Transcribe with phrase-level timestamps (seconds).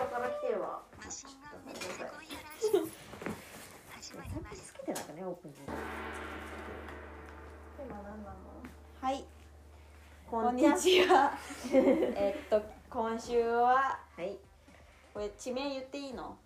[0.00, 2.88] 方から来てるわマシンガンメタル今夜ラジオ
[4.00, 5.52] 始まりますつけてなかったねオープン
[9.02, 9.24] はい、
[10.30, 11.32] ここんにちは。
[11.72, 14.38] えっと、今週は、はい
[15.12, 16.36] これ地名言っていいの？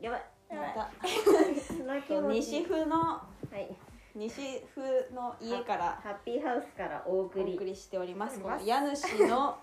[0.00, 3.22] やばいまた、西風の、は
[3.56, 3.76] い
[4.14, 6.00] 西風の家から。
[6.02, 8.38] ハッピーハウスからおお送り送りしております。
[8.40, 9.58] このおります家主の。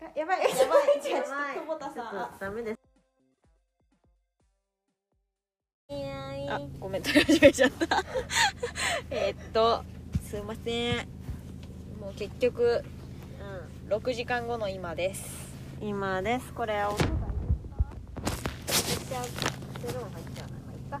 [0.00, 0.46] やばい、やばい、
[0.96, 2.38] 違う、ちょっと久保田さん。
[2.38, 2.78] ダメです。
[5.88, 8.04] いあ、ごめん、取り始めちゃった。
[9.10, 9.84] えっと、
[10.28, 11.08] すいません。
[12.00, 12.84] もう結局、
[13.88, 15.22] 6時間後の今です。
[15.80, 16.52] うん今です。
[16.54, 17.08] これ音が入っ
[19.08, 19.24] ちゃう。
[19.86, 20.48] ゼロ入っちゃう。
[20.90, 21.00] なまあい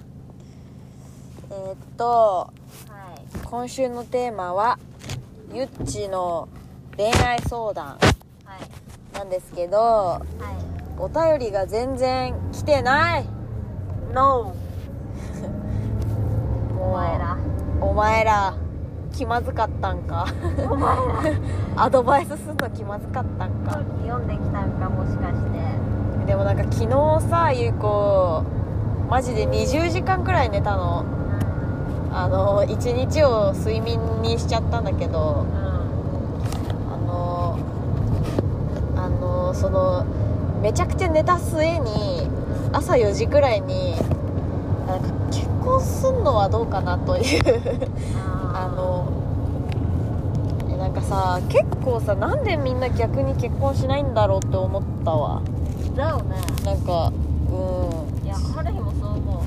[1.50, 2.52] えっと、
[2.88, 4.78] はい今週のテーマは
[5.52, 6.48] ゆっちの
[6.96, 7.86] 恋愛相談
[8.44, 8.85] はい
[9.16, 10.20] なんですけどは
[10.98, 13.22] お便りが全然来てない。
[13.22, 13.26] い
[14.12, 14.52] NO
[16.80, 17.36] お前ら。
[17.80, 18.54] お前ら
[19.12, 20.26] 気まずかったんか。
[20.70, 21.02] お前ら。
[21.84, 23.78] アドバイスすんの気まずかったんか。
[24.06, 25.60] 読んできたんかもしかして。
[26.26, 28.42] でもなんか昨日さゆうこ
[29.08, 31.04] マジで20時間くらい寝たの。
[32.12, 35.56] あの1日を睡眠にしちゃったんだけどうん
[36.90, 37.58] あの
[38.96, 40.04] あのその
[40.62, 42.28] めちゃくちゃ寝た末に
[42.72, 43.96] 朝4時くらいに
[44.86, 47.90] なんか結婚すんのはどうかなという
[48.54, 49.12] あの
[50.70, 55.42] えなんかさ結構さなんでみんな逆に結婚しないんだろうって思ったわ。
[55.96, 56.36] だよね。
[56.64, 57.12] なんか
[57.50, 58.26] うん。
[58.26, 59.44] いや春日もそう思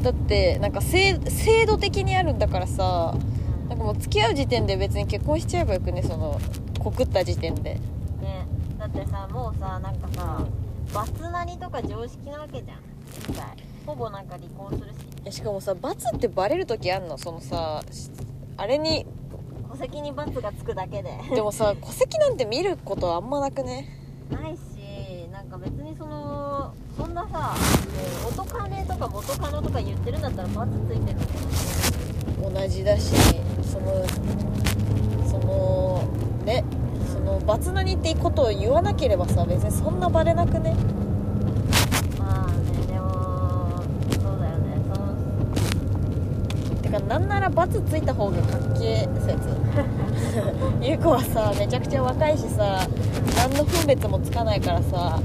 [0.00, 0.02] う。
[0.02, 3.14] だってなんか制制度的にあるんだからさ
[3.68, 6.40] なんかもう付き合う時点で別に結婚しちゃえばよくねその
[6.78, 7.80] 告った時点で
[8.88, 10.44] ってさもうさなんかさ
[10.94, 12.78] バツなりとか常識なわけじゃん。
[13.28, 13.46] 実際
[13.86, 14.96] ほぼなんか離婚するし。
[15.22, 17.18] いやしかもさ罰ってバレる時あんの？
[17.18, 18.10] そのさし
[18.56, 19.06] あれに。
[19.70, 21.10] 戸籍にバツがつくだけで。
[21.34, 23.86] でもさ 戸籍なんて見ることあんまなくね？
[24.30, 27.54] ないしなんか別にそのそんなさ
[28.24, 31.18] 元カネとか元カノとか言ってるんだったらバツついてる
[32.42, 33.14] の同じだし
[33.62, 34.04] その
[35.30, 36.02] その
[36.44, 36.64] ね
[37.48, 40.76] その罰なにってことを言わなければさ別にそんなバレなくね？
[42.18, 43.82] まあねでも
[44.12, 44.76] そうだよね。
[44.92, 45.00] そ
[46.74, 49.38] のてかなんなら罰ついた方がかっけえ説。
[50.82, 52.86] ゆう子はさめちゃくちゃ若いしさ
[53.38, 55.18] 何の分別もつかないからさ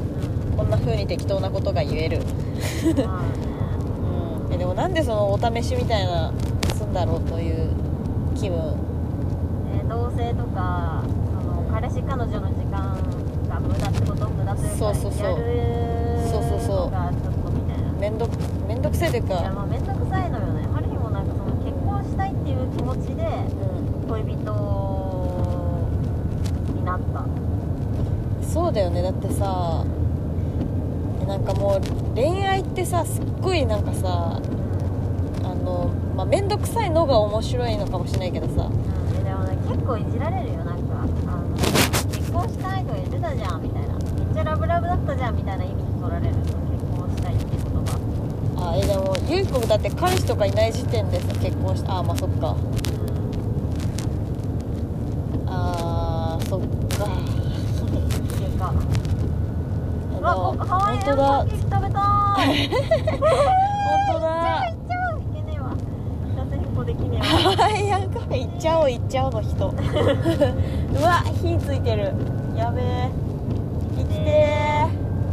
[0.55, 2.19] こんな風に適当なことが言える。
[2.19, 3.37] うんまあね。
[4.47, 4.53] うん。
[4.53, 6.31] えでもなんでそのお試しみたいな
[6.73, 7.67] すんだろうという
[8.35, 8.57] 気分？
[9.75, 11.03] えー同棲とか
[11.73, 12.95] 彼氏彼女の時間
[13.49, 15.29] が無駄ってこと無駄というかそうそうそう。
[15.31, 15.43] やる
[16.31, 17.91] そうそうそうのがちょっとみたいな。
[17.99, 20.67] めんどくめんどくせえといういやか、まあ面倒くさいのよね。
[20.73, 23.23] 春日もなんかその結婚したいっていう気持ちで
[24.05, 24.33] う恋人
[26.75, 27.19] になった。
[27.21, 27.27] ん、
[28.43, 29.01] そうだよね。
[29.01, 29.83] だってさ
[31.23, 31.81] えなんかもう
[32.15, 34.39] 恋愛ってさすっごいなんかさ
[35.43, 38.69] あのまあ面倒くさいのが面白いのかもしれないけどさ。
[38.69, 39.17] うん。
[39.19, 40.62] えでもね結構いじられるよ
[42.43, 46.51] 婚したいとか言ってたじゃんみたいなめっちゃラブラブだったじゃんみたいな意味に取られる結
[46.97, 51.97] 婚したいって言葉あえでもゆい子だって彼氏とかいない時点でさ結婚した。
[51.97, 52.55] あまあそっか。
[55.47, 56.65] あーそっか。
[56.65, 56.67] っ
[58.37, 58.67] ていうか。
[58.67, 58.73] あ
[60.19, 61.43] うわのこハワイアンパ本当だ。
[61.43, 62.41] ンケーキ食べたー。
[62.53, 64.27] い本当だ。
[64.63, 65.75] 行っちゃういけねえわ。
[66.35, 69.67] 脱変更できねえわハワイアンカフェ行っちゃおう行っちゃおうの人。
[70.99, 72.13] うわ火ついてる
[72.55, 73.09] やべえ。
[73.97, 74.13] 行って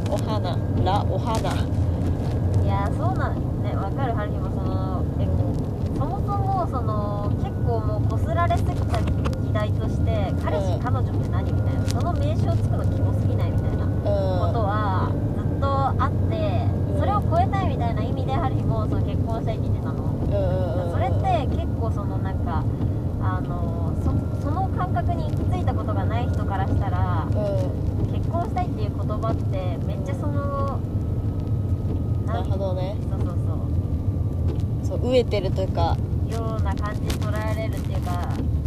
[0.09, 0.13] ー。
[0.13, 0.57] お花。
[0.85, 1.39] らお花。
[2.65, 3.75] いやそうなんね。
[3.77, 5.27] わかる春日もそのえ
[5.99, 10.81] そもそもその結構もうこすられすぎた議題として彼氏、うん。
[10.81, 11.87] 彼女って何みたいな。
[11.87, 22.65] その名称つくのキモすぎないみたいなことうはずっとあってうんそれを超えたいみたいな意味で春日もその結婚したいって言ってたのんうんうんそれって結構そのなんか
[23.23, 24.11] あのそ
[24.43, 30.79] その感覚に行き着いたことがない人からしたらうん結婚したいっていう言葉ってめっちゃその
[32.27, 35.97] なるほどねそうそうそうそう飢えてるというか
[36.31, 38.13] ような感じに捉えられるっていうか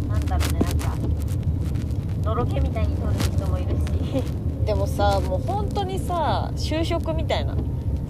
[0.08, 0.94] なんだろうねなんか
[2.24, 4.22] のろけみたいに取る人もいるし。
[4.64, 7.54] でもさもう本当にさ就職みたいな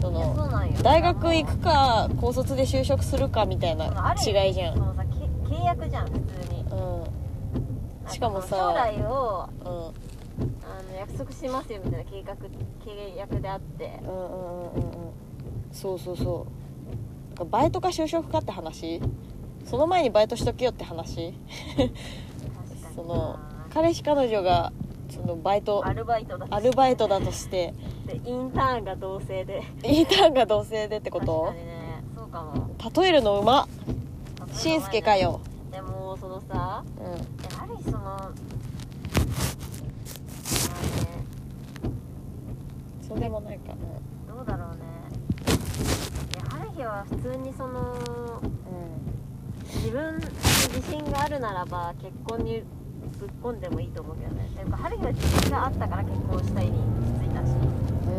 [0.00, 0.36] その
[0.82, 4.75] 大学行くか高卒で就職するかみたいな違いじゃん。
[4.75, 6.64] そのさけ契約じゃん普通に。
[6.70, 8.10] うん。
[8.10, 9.69] しかもさ将来をうん。
[9.69, 14.00] あの約束しますよみたいな計画契約であって。
[14.04, 14.36] うんうんうんうん
[14.66, 15.14] うん。
[15.72, 16.63] そうそうそう
[17.34, 19.00] かバイトか就職かって話？
[19.64, 21.34] その前にバイトしとけよって話？
[22.94, 23.38] その
[23.70, 24.72] 彼氏彼女が
[25.10, 27.75] そのバイトアルバイトだアルバイトだとして。
[28.06, 29.62] でインターンが同性で。
[29.82, 31.46] インターンが同性でってこと？
[31.46, 32.02] 確かにね。
[32.14, 32.70] そうかも。
[33.02, 33.66] 例えるのうま。
[34.52, 35.40] しんすけかよ。
[35.72, 37.04] でもそのさうん。
[37.04, 37.16] や
[37.58, 38.36] はりそのまあね
[43.08, 43.75] そうでもないか。
[44.28, 44.76] どうだろうね
[46.32, 48.46] いや春日は普通にそのう
[49.76, 52.62] 自分に自信があるならば結婚に
[53.19, 54.48] ぶっ込んでもいいと思うけどね。
[54.54, 58.12] ていうか春日は自信があったから結婚したいについたしんう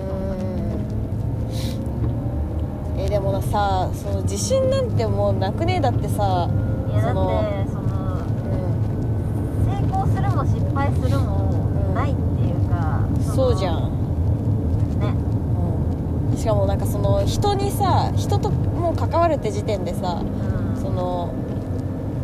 [2.96, 6.50] んえでもさその自信なんてもうなくねえだってさ
[6.90, 7.18] いやだって
[7.72, 7.86] その
[8.44, 9.66] うん。
[9.66, 14.05] 成功するも失敗するもないっていうか、そうじゃん
[16.38, 20.24] しかもなんかその人にさ人ともう関わるって時点でさう
[20.78, 20.82] ん。
[20.82, 21.34] その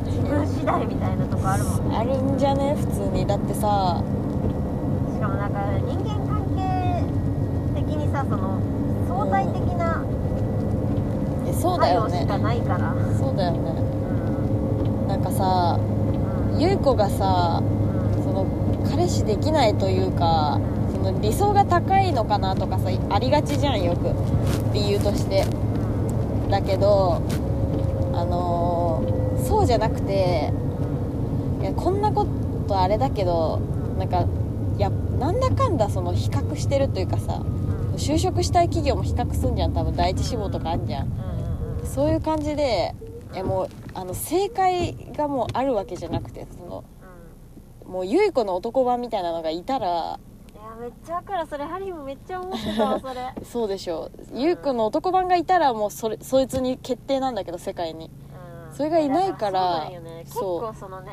[0.06, 1.98] 自分次第みたいなとこあるもんね。
[1.98, 2.76] あるんじゃね？
[2.76, 3.26] 普通に。
[3.26, 7.04] だってさしかもなんか人間関係
[7.80, 8.60] 的にさその
[9.08, 10.04] 相対的な
[11.48, 12.22] えそうだよね。
[12.22, 12.94] しかないから。
[13.18, 13.60] そうだよね。
[15.02, 15.08] うん。
[15.08, 15.80] なんかさ
[16.54, 16.60] うん。
[16.60, 18.24] 優子がさうん。
[18.24, 18.46] その
[18.90, 24.14] 彼氏できないというかその理想が高いのかなとかさありがちじゃんよく。
[24.74, 25.46] 理由として。
[26.50, 27.22] だけど
[28.14, 30.52] あのーそうじゃなくて
[31.62, 32.28] いやこんなこ
[32.68, 33.60] とあれだけど
[33.98, 34.26] なんか
[34.78, 37.44] いやなんだかんだその比較してるというかさう
[37.94, 39.74] ん就職したい企業も比較すんじゃん。
[39.74, 41.12] 多分第一志望とかあんじゃん。
[41.84, 42.94] そういう感じで
[43.34, 46.84] いやもうあの正解がもうあるわけじゃなくてその
[47.86, 47.92] うん。
[47.92, 50.31] もうゆい子の男版みたいなのがいたらい
[50.72, 51.48] やめっちゃわかる。
[51.48, 53.34] それハリーもめっちゃ思ってたわそれ。
[53.44, 54.10] そうでしょ。
[54.34, 58.10] うゆい子の男版がいたらもうそれそいつに決定なんだけど世界に。
[58.70, 58.76] うん。
[58.76, 60.20] それがいないからそうね。
[60.24, 60.62] 結そう。
[60.62, 61.12] 構そのね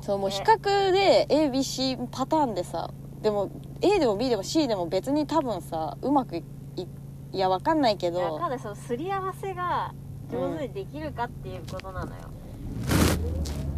[0.00, 3.50] そうもう比較で ABC パターンでさでも
[3.80, 6.44] A でも B でも C でも別に多分さうまくい
[6.76, 6.86] い
[7.32, 9.92] いやわかんないけいやわどかんないそのすり合わせが
[10.30, 12.16] 上手にできるかっていうことなのよ、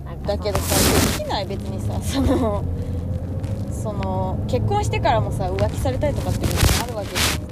[0.04, 0.22] なん。
[0.22, 2.62] だけどさできない別にさその
[3.82, 7.50] その結婚してからもさ浮気されたりとかっていうのがあるわけじゃん。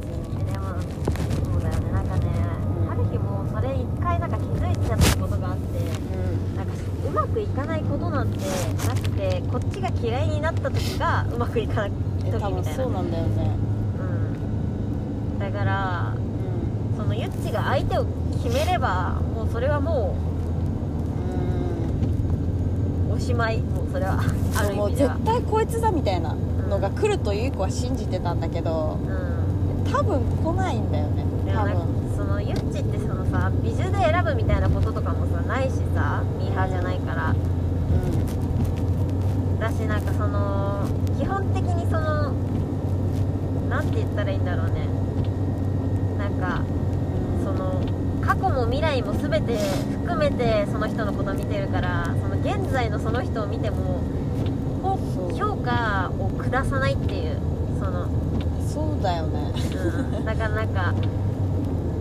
[1.52, 2.06] そうだよねなん。
[2.06, 2.26] かね、
[2.80, 2.86] うん。
[2.88, 4.30] 春日もそれ一回なん。
[4.30, 6.56] か気づいちゃったことがあってうん。
[6.56, 6.66] なん。
[6.66, 6.72] か
[7.06, 8.28] うまくいかないことなん。
[8.28, 8.38] て
[8.86, 11.90] なくてこっちが嫌いになった時がうまくいかない
[12.26, 13.10] え時みたそうなん。
[13.10, 13.50] だよね
[15.32, 15.38] うん。
[15.38, 16.96] だからうん。
[16.96, 18.04] そのユッチが相手を
[18.42, 20.37] 決めればもうそれはもう
[23.18, 24.20] おしまいもうそれは
[24.56, 29.92] ある意もう絶対こいつだみたいなのが来るとゆい子は信じてたんだけどうん。
[29.92, 32.16] 多分来ないんだよね多分。
[32.16, 37.34] そのユッチってそのさ美女で選ぶみたいなこととかもさないしさミーハーじゃないから。
[39.58, 40.86] だしなんかその
[41.18, 42.30] 基本的にその
[43.68, 44.86] なんて言ったらいいんだろうね。
[46.16, 46.62] なんか
[47.42, 47.82] その
[48.28, 49.56] 過去も未来も全て
[50.04, 54.02] 含めてその人のことを見てるからその現在のその人を見ても
[55.34, 57.38] 評価を下さないっていう
[57.78, 58.06] その、
[58.68, 59.52] そうだよね。
[60.14, 60.92] うん、だからなんか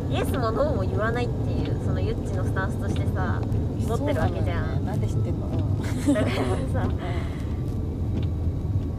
[0.10, 3.42] イエスもノーも言わないっていうそのユッチのスタンスとしてさ
[3.88, 4.84] 持ってるわけじゃん。
[4.84, 4.86] ね。
[4.86, 5.48] なんで知ってんの？
[5.48, 6.14] うん。
[6.14, 6.36] だから
[6.84, 6.90] さ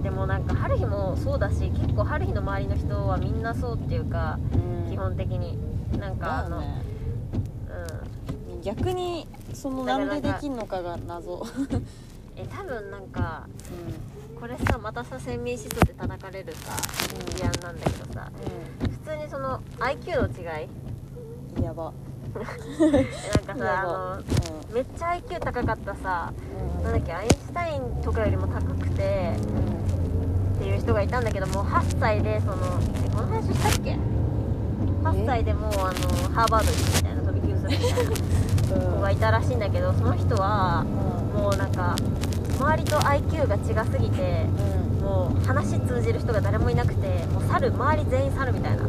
[0.02, 4.90] でもなんか春日もそうだし結構春日の周りの人はみんなそうっていうかうん。
[4.90, 5.58] 基本的に。
[5.98, 6.87] なんかあの、ねうん
[8.68, 11.42] 逆にそのなんでできんのかが謎。
[12.36, 13.46] え多分なんか
[14.36, 16.76] うこれさまたさ先民思想で叩かれるさ
[17.34, 18.30] 事案なんだけどさ
[18.80, 21.60] 普通にその IQ の違い？
[21.60, 21.92] んやば。
[22.36, 24.22] えなんかさ あの
[24.74, 26.32] めっちゃ IQ 高かったさ
[26.78, 26.84] うん。
[26.84, 29.32] なんだっけアインシュタインとかよりも高くて
[30.56, 32.54] っていう人がいたんだけどもう8歳でその
[33.06, 33.96] えこの話したっけ
[35.02, 38.10] ？8歳でもうあのハーバード行くみたいな飛び級するみたいな
[38.68, 40.84] 子がいたらしいんだけどその人は
[41.34, 41.96] もうなんか
[42.58, 44.44] 周りと IQ が違すぎて
[45.00, 48.84] もう話通じる人が誰もいなくてもう猿周り全員猿みたいな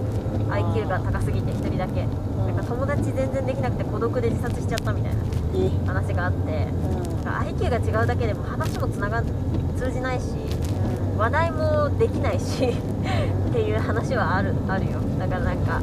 [0.56, 2.06] IQ が高すぎて1人だけ。
[2.40, 5.22] なんか友達全然できなくて孤独で自殺しちゃったみたいな
[5.56, 5.70] え？
[5.86, 9.22] 話があってなんか IQ が違うだけでも話もつなが
[9.78, 10.26] 通じないし
[11.16, 15.00] 話題もできないしっていう話はあるあるよ。
[15.20, 15.80] だからなんか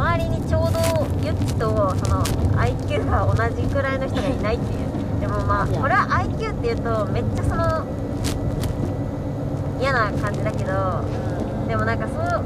[0.00, 0.78] 周りにちょうど
[1.22, 2.24] ユッチとその
[2.56, 5.20] IQ が同じくらいの人がいないっていう。
[5.20, 7.84] でもまあこれは IQ っていうとめっちゃその
[9.78, 11.04] 嫌な感じだけど
[11.68, 12.44] でもなんかそう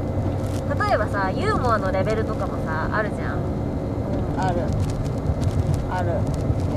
[0.87, 3.37] 例えばさユーモアのレベルとかもさあるじゃん。
[3.37, 3.39] う
[4.35, 4.59] んある。
[5.89, 6.11] ある。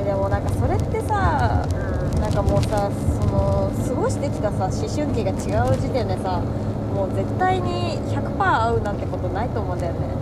[0.00, 2.20] えでもなんかそれってさうん。
[2.20, 2.88] なんかもうさ
[3.20, 6.38] その過ごしてきたさ思春期が違う時点でさ
[6.94, 10.17] もう絶対に100%合うなんてことないと思うんだよね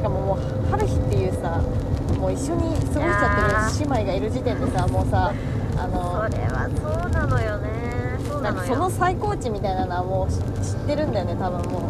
[0.00, 0.38] しかももう
[0.70, 1.60] 春日っていうさ
[2.18, 5.30] もう一緒に過ごしちゃってる姉妹がいる時点でさもうさ
[5.76, 7.68] あのそれはそうなのよね。
[8.26, 11.82] そうなのその最高値みたいなのはもう知知ってるんだよね多分もう。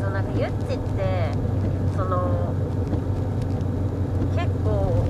[0.00, 1.28] そうなんかゆっちって
[1.94, 2.54] その
[4.34, 5.04] 結構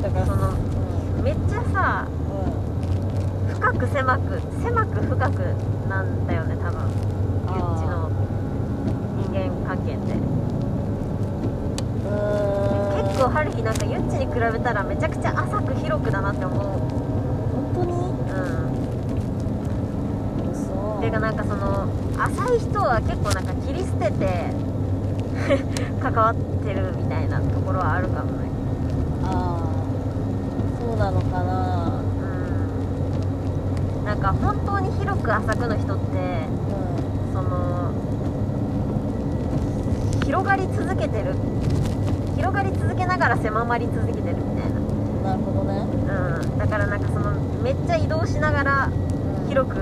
[0.00, 3.54] だからそのうめっちゃさんうん。
[3.54, 5.54] 深く狭く狭く深く
[5.90, 6.88] なんだよね多分。
[7.52, 8.08] ゆっちの。
[8.08, 8.13] 人
[9.38, 10.14] 間関係って。
[13.14, 16.58] 結構春日なんかゆっちに比べたらめちゃくちゃ浅く広くだなって思う。
[16.58, 17.92] 本当に。
[17.92, 17.94] う
[20.48, 20.52] ん。
[20.52, 21.88] 嘘ていうかなんかその
[22.18, 24.50] 浅い人は結構なんか切り捨てて
[26.00, 28.48] 関わってるみたいなところはあるかもね。
[29.24, 29.58] ああ
[30.80, 32.00] そうなのかな。
[33.98, 34.04] うん。
[34.04, 36.14] なんか本当に広く浅くの人って
[37.30, 37.74] うその
[40.34, 41.32] 広がり続けてる。
[42.34, 45.78] 広がり続けながら狭まり続けてるみたいんなるほどね。
[46.08, 46.58] なうん。
[46.58, 47.30] だからなんかその
[47.62, 48.90] めっちゃ移動しながら
[49.48, 49.76] 広く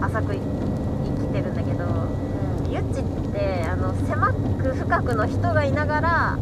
[0.00, 1.84] 浅く生きてるんだけど
[2.70, 6.38] ゆっちってあの狭く深くの人がいながら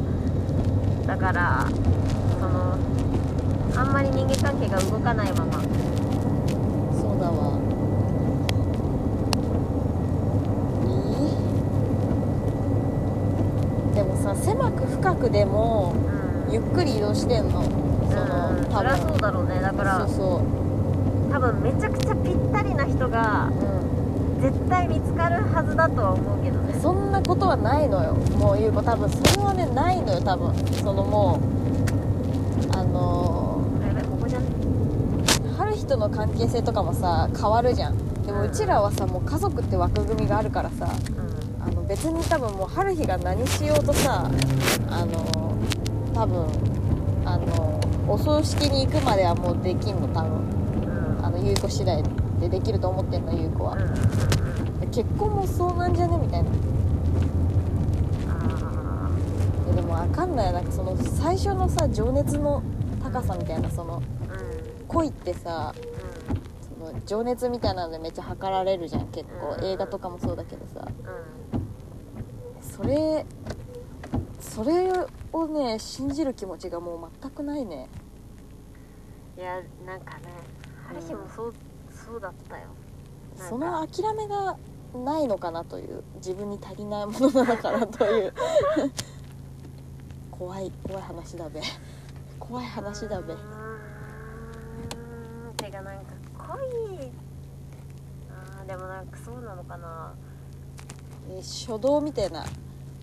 [1.08, 1.66] だから
[2.38, 2.78] その
[3.76, 5.60] あんまり人間関係が動かないまま
[6.94, 7.58] そうだわ
[10.86, 10.90] い
[13.92, 14.70] いでもさ狭
[15.20, 15.94] くでも
[16.48, 16.52] うん。
[16.52, 17.62] ゆっくり移動してんの。
[17.62, 18.72] そのうん。
[18.72, 19.60] そりゃそうだろうね。
[19.60, 20.42] だからそうそ
[21.30, 23.52] 多分めちゃくちゃぴったりな人がう、
[24.36, 26.74] うん、絶対見つかるはずだとは思うけどね。
[26.80, 28.14] そんなことはないのよ。
[28.14, 29.08] もうゆう子多分。
[29.10, 30.54] それはねないのよ多分。
[30.82, 33.60] そのもうあのー
[35.56, 38.22] 春日との関係性とかもさ変わるじゃん。
[38.24, 41.29] でもうちらはさもう家族って枠組みがあるからさうん
[41.90, 44.30] 別に多分もう春日が何しようとさ
[44.88, 45.58] あの
[46.14, 46.46] 多分
[47.24, 50.30] あのお葬式に行くまではもうできんの多分。
[51.18, 51.24] うん。
[51.26, 52.00] あの優子次第
[52.38, 53.76] でできると思ってんの優子は。
[54.92, 56.16] 結婚もそうなんじゃね？
[56.18, 56.50] みたいな。
[59.74, 60.52] でもわかんない。
[60.52, 62.62] なんかその最初のさ情熱の
[63.02, 64.00] 高さみたいなその
[64.86, 65.74] 恋ってさ
[66.60, 69.56] その情熱みたいなのでめっちゃ測られるじゃん結構。
[69.58, 69.64] うん。
[69.64, 70.86] 映画とかもそうだけどさ。
[70.86, 71.59] うん
[72.80, 73.26] それ
[74.40, 74.90] それ
[75.32, 77.88] をね信じる気持ちがもう全くないね。
[79.36, 80.24] いやなんかね
[80.88, 81.54] 春日もそう
[81.90, 82.62] そうだったよ。
[83.36, 84.56] その諦めが
[84.94, 88.32] ないのかなという自分に足りないものなのかなという。
[90.32, 91.60] 怖い怖い話だべ。
[92.38, 93.34] 怖い話だべ。
[93.34, 93.40] うー
[95.52, 95.56] ん。
[95.56, 97.12] てかなんか恋。
[98.30, 100.14] あーでもなんかそうなのかな。
[101.28, 102.44] えー書道みたいな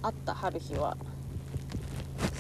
[0.02, 0.98] あった春日は。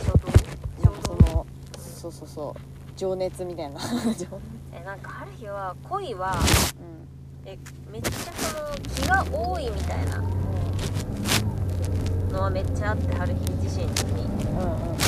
[0.05, 0.91] 衝動？
[0.91, 1.45] なんかその
[1.77, 2.53] そうそうそう。
[2.95, 3.79] 情熱みたいな。
[4.17, 4.25] 情
[4.73, 6.35] えなんか春日は恋は
[7.45, 7.49] うん。
[7.49, 7.57] え
[7.91, 10.23] めっちゃその気が多いみたいな。
[12.31, 13.91] のはめっちゃあって春日自身に。
[14.51, 15.07] うんうんうん。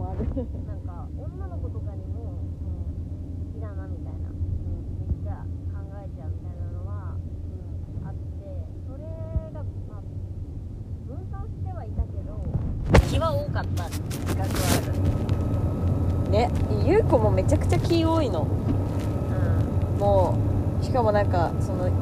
[0.00, 0.24] もある
[0.66, 7.16] なんか女の子とかにも好きだなみたいなめっちゃ考えちゃうみたいなのは
[8.06, 8.18] あって
[8.86, 9.04] それ
[9.52, 10.02] がまあ
[11.06, 12.40] 分散してはいたけど
[13.10, 16.50] 気は多かった自覚はあるね
[16.86, 18.42] 優子もめちゃくちゃ気多いの。
[18.42, 20.34] うんも
[20.80, 21.92] うしかもなんかそのひ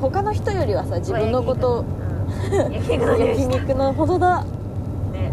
[0.00, 1.84] 他の人よりはさ自分のことう
[2.68, 2.72] ん。
[2.72, 4.44] 焼肉のほどだ。
[5.12, 5.32] ね。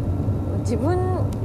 [0.60, 0.98] 自分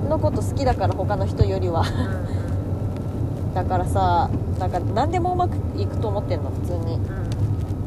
[0.08, 1.82] のこと好きだから他の人よりは。
[1.82, 3.54] うん。
[3.54, 6.50] だからさなんか何でもうまくいくと思ってんの？
[6.50, 6.94] 普通に。
[6.94, 7.10] うん。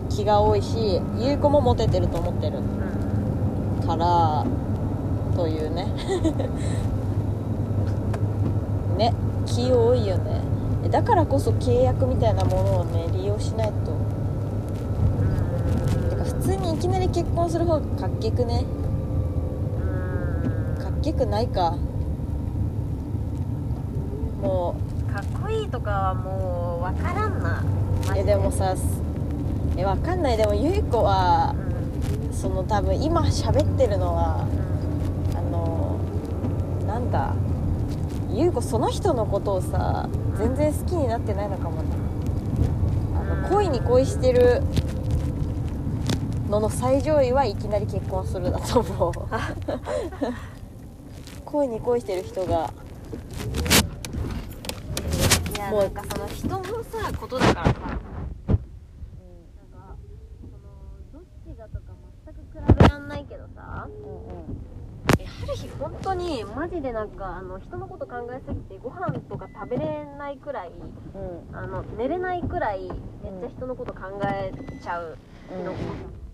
[0.09, 2.59] 気が多いし優子もモテてると思ってる
[3.81, 3.88] うん。
[3.88, 4.45] から
[5.35, 5.88] というね
[8.99, 9.13] ね
[9.45, 10.41] 気多いよね。
[10.91, 13.93] だからこそ契約みたいなものをね利用しないと。
[16.09, 18.65] てか普通にいきなり結婚する方がかっけくね。
[19.81, 20.83] うん。
[20.83, 21.77] かっけくないか。
[24.41, 24.75] も
[25.13, 27.63] かっこいいとかはもう分からんな。
[28.15, 28.35] えで。
[28.35, 28.75] もさ
[29.77, 30.37] えわかんない。
[30.37, 31.55] でもゆい子は
[32.29, 32.33] うん。
[32.33, 34.45] その多分今喋ってるのは
[35.31, 35.37] うん。
[35.37, 35.97] あの
[36.87, 37.33] なんだ？
[38.39, 41.89] ゆう子その人のことをさ全然好きになってないのかもね。
[43.13, 44.63] あの恋に恋してる
[46.50, 49.13] のの最上位はいきなり結婚するだと思う。
[51.43, 52.72] 恋に恋してる人が。
[55.53, 56.72] いやなんかその人のさ
[57.19, 58.00] ことだからさなんか
[60.39, 60.55] その
[61.12, 61.93] どっちがとか
[62.25, 63.89] 全く比べらんないけどさ
[65.17, 70.71] え春日本当にマジでなんかあの人のこと考えすぎてご飯とか食べれないくらい
[71.13, 71.17] う
[71.53, 71.55] ん。
[71.55, 72.89] あの寝れないくらい
[73.21, 74.51] めっちゃ人のこと考え
[74.81, 75.17] ちゃう。
[75.51, 76.28] うん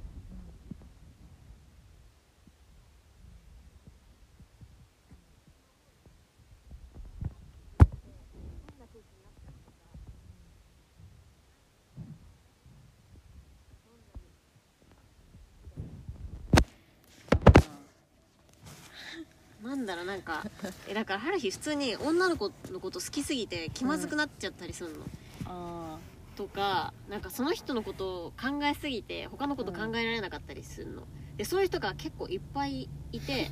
[19.76, 20.46] なんだろうなんか
[20.88, 24.98] えだから春日普通に女の子のこと好きすぎて気まずくなっちゃったりするの、
[25.46, 25.98] あ
[26.36, 31.04] とかなんかその人のことを考えすぎて他のこと考えられなかったりするの、
[31.38, 33.50] でそういう人が結構いっぱいいて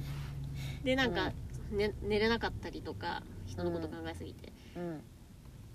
[0.83, 1.31] でなんか、
[1.71, 4.95] ね、寝れなかったりとか人のこと考えすぎて、あうん。
[4.97, 4.99] っ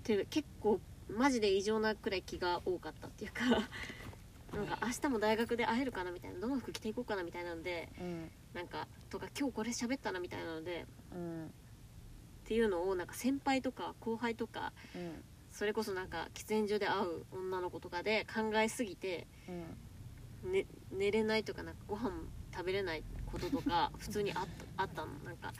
[0.03, 0.79] て結構
[1.09, 3.41] マジで異常なくらい気が多かったっていうか
[4.53, 11.49] なんか明日も大学で会えるかなみたいなどの服着ていこうかなみたいなのでうんなんかとか今日これ喋ったなみたいなのでうんっ
[12.45, 19.27] ていうのをなんか先輩とか後輩とかうんそれこそなんか喫煙所で会う女の子とかで考えすぎて
[20.43, 22.11] ね、寝れないとかなんかご飯
[22.53, 25.07] 食べれないこととか普通にあったあったの。
[25.25, 25.51] なんか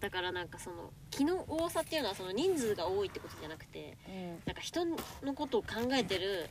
[0.00, 4.28] だからなんかその気の多さっていうのはその人数が多いってことじゃなくてうん。
[4.46, 4.96] なんか人の
[5.34, 6.48] ことを考えてる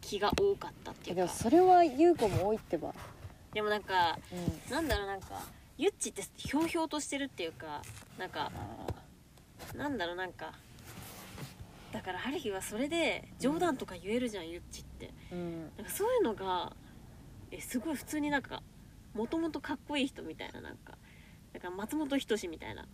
[0.00, 1.22] 気が多かったっていうか。
[1.22, 2.94] でもそれは優子も多いってば。
[3.52, 4.72] でもなんかうん。
[4.72, 5.42] なんだろうなんか
[5.78, 7.82] ゆっちってひょうひょうとしてるっていうか
[8.18, 8.52] なんか
[9.74, 10.52] なんだろうなんか
[11.92, 15.10] だから春日はそれで冗談とか言えるじゃん、ゆっちって。
[15.32, 15.62] うん。
[15.76, 16.72] なんかそういうのが
[17.50, 18.62] えすごい普通になんか
[19.14, 20.96] もともとかっこいい人みたいななんか
[21.52, 22.86] だから松本人志みたいな。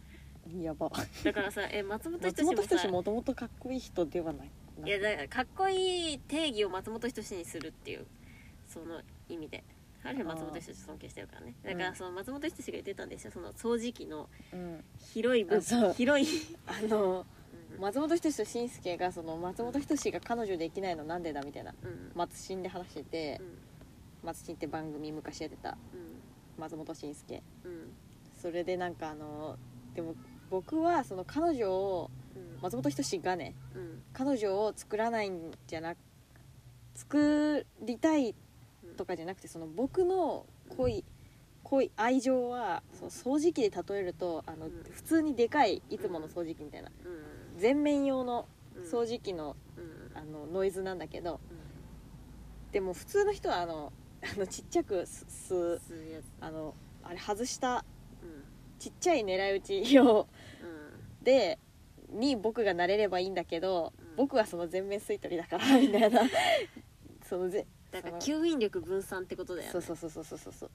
[0.61, 0.91] やば。
[1.25, 4.51] だからさえ松本人松志もさ本人志もともとかっこいい人ではない。
[4.85, 8.07] いやだからかっこいい定義を松本人志にするっていう
[8.69, 9.65] その意味で。
[10.05, 11.55] ある松本人志尊敬してるからね。
[11.65, 11.97] だからうん。
[11.97, 13.33] その松本人志が言ってたんですよ。
[13.33, 14.85] その掃除機のうん。
[15.13, 15.93] 広い部あそう。
[15.95, 16.27] 広い、
[16.67, 17.27] あの
[17.75, 17.81] うん。
[17.81, 21.75] 松本人志と紳助がその松本人志が彼女できないのなんでだみたいな。
[21.83, 22.13] うん。
[22.15, 23.59] 松新で話しててうん。
[24.29, 25.77] 松新って番組昔やってた。
[26.57, 27.43] 松本紳助。
[27.65, 27.93] うんうん
[28.47, 29.59] それでなんかあの
[29.97, 30.15] でも
[30.51, 32.59] 僕はその彼女をうん。
[32.63, 34.03] 松本人志がねうん。
[34.13, 35.97] 彼女を作らないんじゃな
[36.95, 38.37] 作りたい
[38.97, 41.05] とかじゃなくてその僕の恋
[41.65, 44.85] 恋愛情はその掃除機で例えるとあのうん。
[44.93, 46.93] 普通にでかいいつもの掃除機みたいな。
[47.05, 47.59] うん。
[47.59, 48.85] 全面用のうん。
[48.85, 49.81] 掃除機のう
[50.15, 50.17] ん。
[50.17, 52.71] あのノイズなんだけどうん。
[52.71, 55.81] でも普通の人はあのあのちっちゃくす吸う
[56.41, 57.96] あのあれ外したうん
[58.79, 60.29] ちっちゃい狙い撃ち用
[60.63, 60.67] う
[61.23, 61.59] んで
[62.11, 64.17] に僕がなれればいいんだけど、うん。
[64.17, 66.23] 僕はその全面吸い取りだからみたいな。
[67.29, 69.73] そのぜだから吸引力分散ってことだよね。
[69.73, 70.71] そうそうそうそうそうそう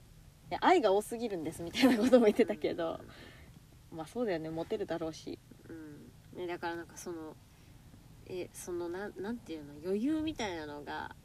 [0.60, 3.00] 愛が多すぎるんですみたいなことも言ってたけど、
[3.92, 5.40] まあそうだよねモテるだろうし。
[5.70, 6.12] うん。
[6.38, 7.36] ね、だからなんかその
[8.26, 11.16] えそのなんなんていうの余裕みたいなのが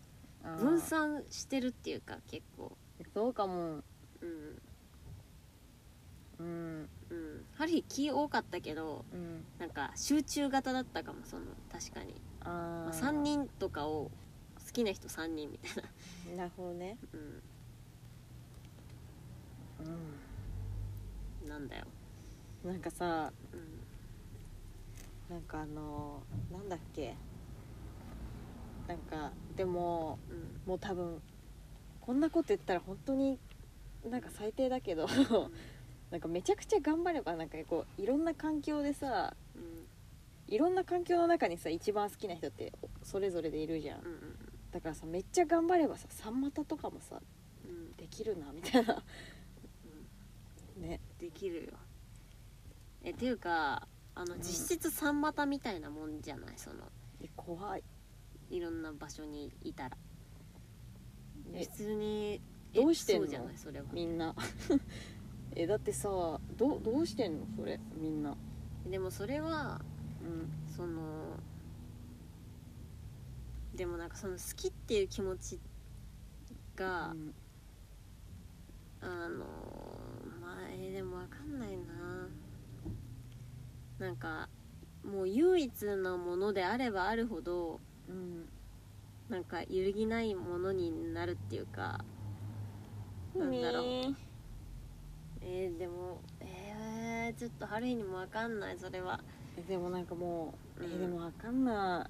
[0.59, 2.77] 分散してるっていうか結構。
[3.13, 3.83] そうかも。
[4.21, 4.63] うん
[6.39, 6.89] うん。
[7.11, 7.45] うん。
[7.55, 9.45] ハリー気多かったけどうん。
[9.59, 14.11] なんか集中型だったかもその確かに、あまあ、ー3人とかを
[14.67, 15.85] 好きな人3人みたい
[16.31, 16.37] な。
[16.37, 16.97] なるほどね。
[17.13, 17.43] うん。
[21.45, 21.85] うなんだよ。
[22.65, 25.35] んなんかさうん。
[25.35, 26.23] なんかあの
[26.53, 27.15] なんだっけ。
[28.89, 30.61] なんかでもうん。
[30.67, 31.23] もう多分
[32.01, 33.39] こんなこと言ったら本当に
[34.09, 35.09] なんか最低だけど
[36.11, 39.87] なんかめちゃくちゃ頑張ればなんかこういろんな環境でさうん
[40.49, 44.01] いろんな環境の中にさ一番好きな人ってそれぞれでいるじゃん。
[44.01, 44.39] うんうん
[44.73, 47.19] だからさめっちゃ頑張ればさ三股とかもさ
[47.65, 49.03] うんできるなみたいな。
[50.77, 51.01] ね。
[51.19, 51.73] できるよ。
[53.03, 54.41] えっていうかあのうん。
[54.41, 56.53] 実質三股みたいなもんじゃない？
[56.57, 56.77] その
[57.23, 57.83] え怖い。
[58.51, 59.97] いろんな場所にいたら。
[61.55, 61.65] え。
[61.65, 62.41] 普通に
[62.75, 63.27] えどうしてんの？
[63.27, 63.57] そうじゃない？
[63.57, 63.87] それは。
[63.93, 64.35] みんな
[65.57, 66.09] えだってさ
[66.57, 67.47] どどうしてんの？
[67.57, 68.37] それみんな。
[68.89, 69.81] でもそれは
[70.23, 70.49] うん。
[70.77, 71.01] その
[73.75, 75.59] でもなんかその好きっていう気持ち
[76.77, 77.35] が、うん。
[79.01, 79.39] あの
[80.41, 82.29] まあえーでもわかんないな。
[83.99, 84.49] なんか
[85.03, 88.47] もう唯一のものであればあるほどうん。
[89.29, 92.05] なんか揺るぎないものになるっていうか
[93.35, 94.17] なんだろう
[95.49, 99.21] えー、でもえー、ちょっと春日にも分かんないそれは。
[99.69, 101.01] でもなんかもう、えうん。
[101.01, 102.09] でもわかんな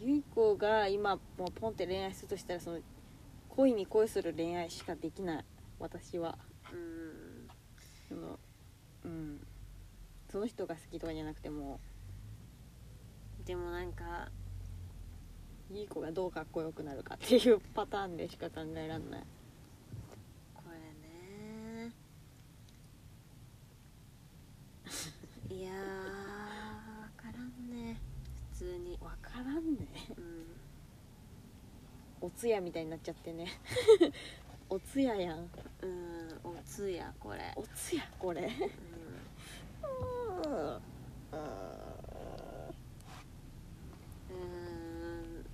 [0.00, 0.06] い。
[0.06, 2.78] ゆい子が今もうポンって恋愛するとしたらその
[3.50, 5.44] 恋に恋する恋愛しかできない
[5.78, 6.38] 私は。
[6.72, 7.48] うん。
[8.08, 8.38] その
[9.04, 9.46] うん。
[10.30, 11.80] その人が好きとかじゃなくても。
[13.44, 14.30] でもなんか
[15.70, 19.22] ゆい子がどうかっこよくなるかっていうパターンでしか考えらんない
[20.54, 21.92] これね
[25.62, 27.96] いやー分からんね。
[28.50, 29.86] 普通にわからんね。
[30.18, 30.46] うん。
[32.20, 33.46] おつやみたいになっちゃってね。
[34.68, 35.38] おつややん。
[35.38, 37.52] うんおつやこれ。
[37.54, 38.40] おつやこれ。
[38.42, 38.50] うん。
[38.50, 40.80] うーん。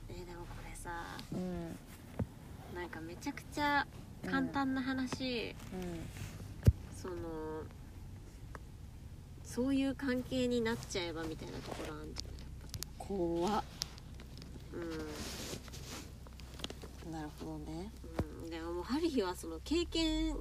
[0.09, 1.77] えでもこれさうん。
[2.75, 3.87] なんかめちゃくちゃ
[4.25, 5.55] 簡単な話、
[6.97, 7.15] その
[9.59, 12.25] そういう関係になっちゃえばみたいなところあんじ
[12.97, 13.65] 怖っ。
[17.05, 17.13] ゃん。
[17.13, 17.91] なるほどね。
[18.39, 20.37] うん、うん、でももう春日はその経験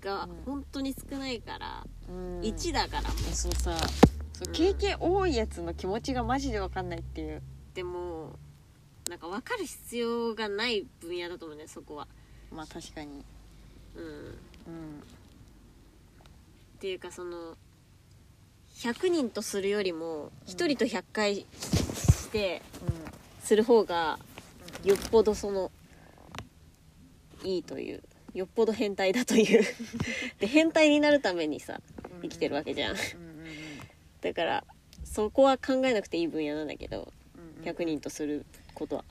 [0.00, 0.30] がうん。
[0.46, 2.40] 本当に少ないから、うん。
[2.42, 3.34] 1だからもう。
[3.34, 3.76] そうさ
[4.34, 4.52] そううん。
[4.52, 7.42] 経験多いやつの気持ちがマジで分かんないっていう。
[7.74, 8.38] でも
[9.10, 12.06] なんか分かる必要がない分野だと思うねそこは。
[12.52, 13.24] まあ確かに。
[13.96, 14.04] うん。
[14.04, 15.02] うん
[16.78, 17.56] っていうかその
[18.76, 22.62] 100人とするよりも1人と100回して
[23.42, 24.20] する方が
[24.84, 25.72] よっぽどその
[27.42, 28.02] いいという。
[28.34, 29.64] よっぽど変態だという。
[30.38, 31.80] で変態になるためにさ
[32.22, 32.94] 生きてるわけじゃん。
[32.94, 32.98] うん
[34.20, 34.64] だから
[35.02, 39.04] そこは考えなくていい分野なんだけどうんうん100人とすることは。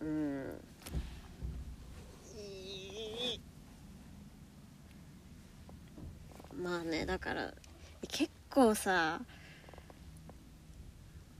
[0.00, 0.64] うんうんうん
[6.64, 7.52] まあねだから
[8.08, 9.20] 結構さ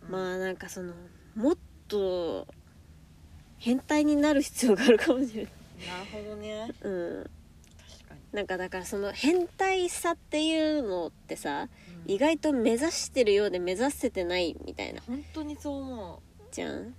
[0.02, 0.12] うん。
[0.12, 0.92] まあなんかその
[1.34, 1.56] もっ
[1.88, 2.46] と
[3.56, 5.52] 変態になる必要があるかもしれない。
[5.88, 6.70] なるほどね。
[6.82, 7.24] うん。
[7.24, 8.20] 確かに。
[8.32, 11.68] なんかだからその変態さっていうのってさ
[12.06, 12.12] うん。
[12.12, 15.00] 意外と目指してるようで目指せてないみたいな。
[15.06, 16.94] 本当にそう思じゃん。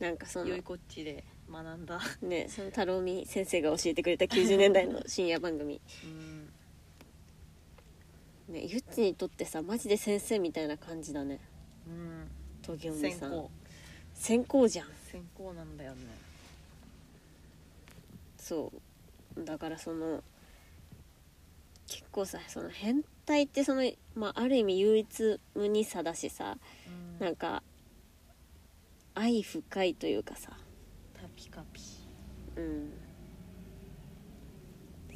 [0.00, 2.00] なんかそうのよいこっちで学んだ。
[2.22, 5.80] ねその太郎美先生が教えてくれた90年代の深夜番組。
[6.04, 6.29] うん
[8.50, 11.40] ねゆっちにとってさマジで先生みたいな感じだね。
[11.86, 12.28] うん。
[12.62, 13.46] 東京美さん。
[14.14, 14.68] 先行。
[14.68, 14.86] じゃん。
[15.10, 15.98] 先行なんだよね。
[18.36, 18.72] そ
[19.36, 19.44] う。
[19.44, 20.22] だからその
[21.86, 26.58] 結構さその変態ってその、まあ、ある意味唯一無二さだしさ
[27.20, 27.24] うん。
[27.24, 27.62] なんか
[29.14, 30.50] 愛深いというかさ。
[31.14, 31.80] タピカピ。
[32.56, 32.92] うん。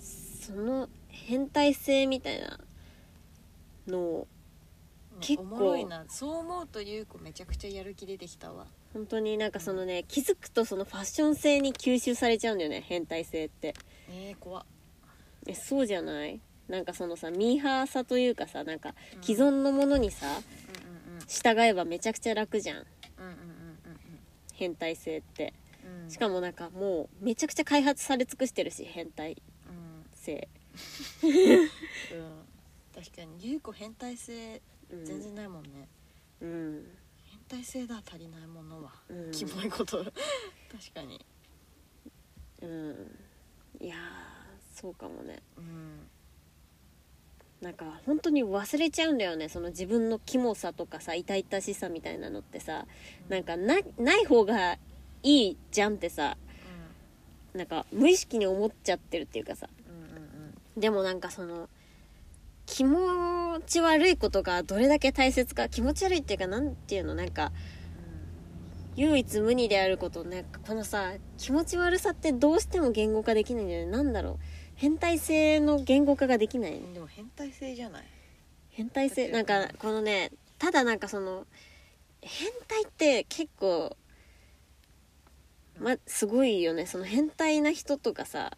[0.00, 2.60] その変態性みたいな
[3.86, 4.26] のを
[5.20, 5.42] 結構。
[5.42, 6.04] おもろいな。
[6.08, 8.66] そう思うとゆうこめちゃくちゃやる気出てきたわ。
[8.92, 13.74] 本当になんかそのね気づくとそのファッション性に吸収されちゃうんだよね変態性って。
[14.10, 14.64] えー、怖っ。
[15.46, 16.40] えそうじゃない？
[16.68, 19.22] なんかそのさミーハーさというかさなんかうん。
[19.22, 22.76] 既存のものにさうんうん従えばめちゃくちゃ楽じゃん。
[22.78, 22.84] うんうん
[24.52, 25.52] 変態性って。
[25.84, 26.04] うん。
[26.04, 30.04] うんしかもなんかもうめちゃくちゃ開発され尽くしてるし変態うん。
[30.14, 30.48] 性、
[31.22, 32.40] うん
[32.94, 35.88] 確かにゆうこ変態性うん、全然ないもんね、
[36.40, 36.86] うん、
[37.48, 39.30] 変態性だ足りないものは、うん。
[39.32, 40.04] キモいこと。
[40.70, 41.24] 確かに。
[42.62, 43.18] うん。
[43.80, 45.42] いやーそうかもね。
[45.56, 46.08] うん。
[47.60, 49.48] なんか本当に忘れちゃうんだよね。
[49.48, 52.86] その自分のキモさとかさ痛々しさみたいなのってさ。
[53.28, 54.78] なんかなない方が
[55.22, 56.36] いいじゃんってさ。
[57.52, 59.68] なんか無意識に思っちゃってるっていうかさ。
[59.88, 60.16] うんうん
[60.76, 60.80] うん。
[60.80, 61.68] でもなんかその
[62.66, 67.52] 気持ち悪いことがどれだけ大切か気持ち悪いっていうかなんていうのなんか
[68.96, 74.38] 唯一無二であることねこのさ気持ち悪さってどうしても言語化できないんだよねなんだろう
[74.76, 76.72] 変態性の言語化ができない。
[76.72, 78.04] うんでも変態性じゃない？
[78.70, 79.28] 変態性？
[79.28, 81.46] なんかこのねただなんかその
[82.20, 83.96] 変態って結構
[85.78, 86.86] ますごいよね。
[86.86, 88.56] その変態な人とかさ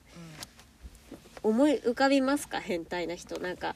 [1.43, 2.61] 思い浮かびますか？
[2.61, 3.39] 変態な人。
[3.41, 3.75] なんか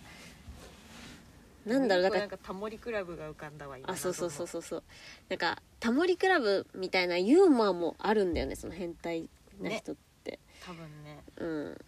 [1.66, 4.62] なんだろうだからなんかタモリクラブが浮かんだわ今あそうそうそうそう。
[4.62, 4.82] そう
[5.28, 9.28] なんかタモリクラブみたいなユーモアもあるんだよねその変態
[9.60, 11.22] な人って、多分ね。
[11.36, 11.78] うん。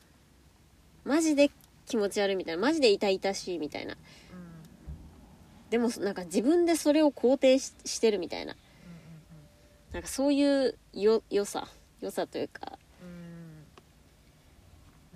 [1.05, 1.51] マジで
[1.87, 2.61] 気持ち悪いみたいな。
[2.61, 3.95] マジで痛々しいみたいな。
[3.95, 3.99] うん。
[5.71, 8.53] でもなんか自分でそれを肯定ししてるみたいな。
[8.53, 8.59] うん
[9.95, 11.67] なんかそういうよ良さ。
[12.01, 12.82] 良さというかうんうんうん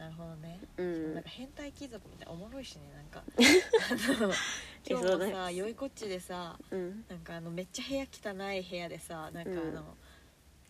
[0.06, 0.60] なるほどね。
[0.76, 1.14] うん。
[1.14, 3.22] なんか変態貴族みたいなおもろいしねなんか。
[3.90, 4.32] あの
[4.88, 7.04] 今日もさよいこっちでさうん。
[7.08, 9.76] なんかあのめっちゃ部屋汚い部屋でさなんかあの、うん。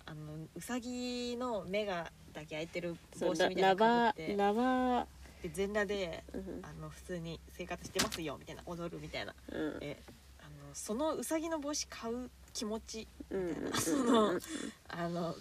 [0.07, 4.37] あのうさぎの目がだけ開いてる帽子みたいなラのかぶって。
[4.37, 5.07] バーラバー。
[5.43, 6.61] で全裸でうん。
[6.65, 9.35] あの普通に生活してますよみたいな踊るみたいな。
[9.53, 9.79] うん。
[9.83, 10.01] え
[10.39, 14.41] あのそのうさぎの帽子買う気持ちうんみたいな、 その
[14.89, 15.37] あの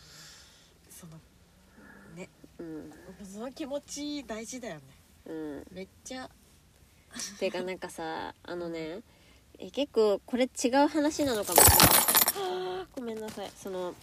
[0.89, 1.35] そのね
[2.60, 2.91] うん。
[3.26, 4.82] その気持ち大事だよね。
[5.26, 5.65] うん。
[5.72, 6.30] めっちゃ。
[7.39, 9.00] てかなんかさ あのね
[9.58, 11.62] え結構これ違う話なのかも。
[11.62, 13.52] しれないごめんなさい。
[13.56, 13.94] その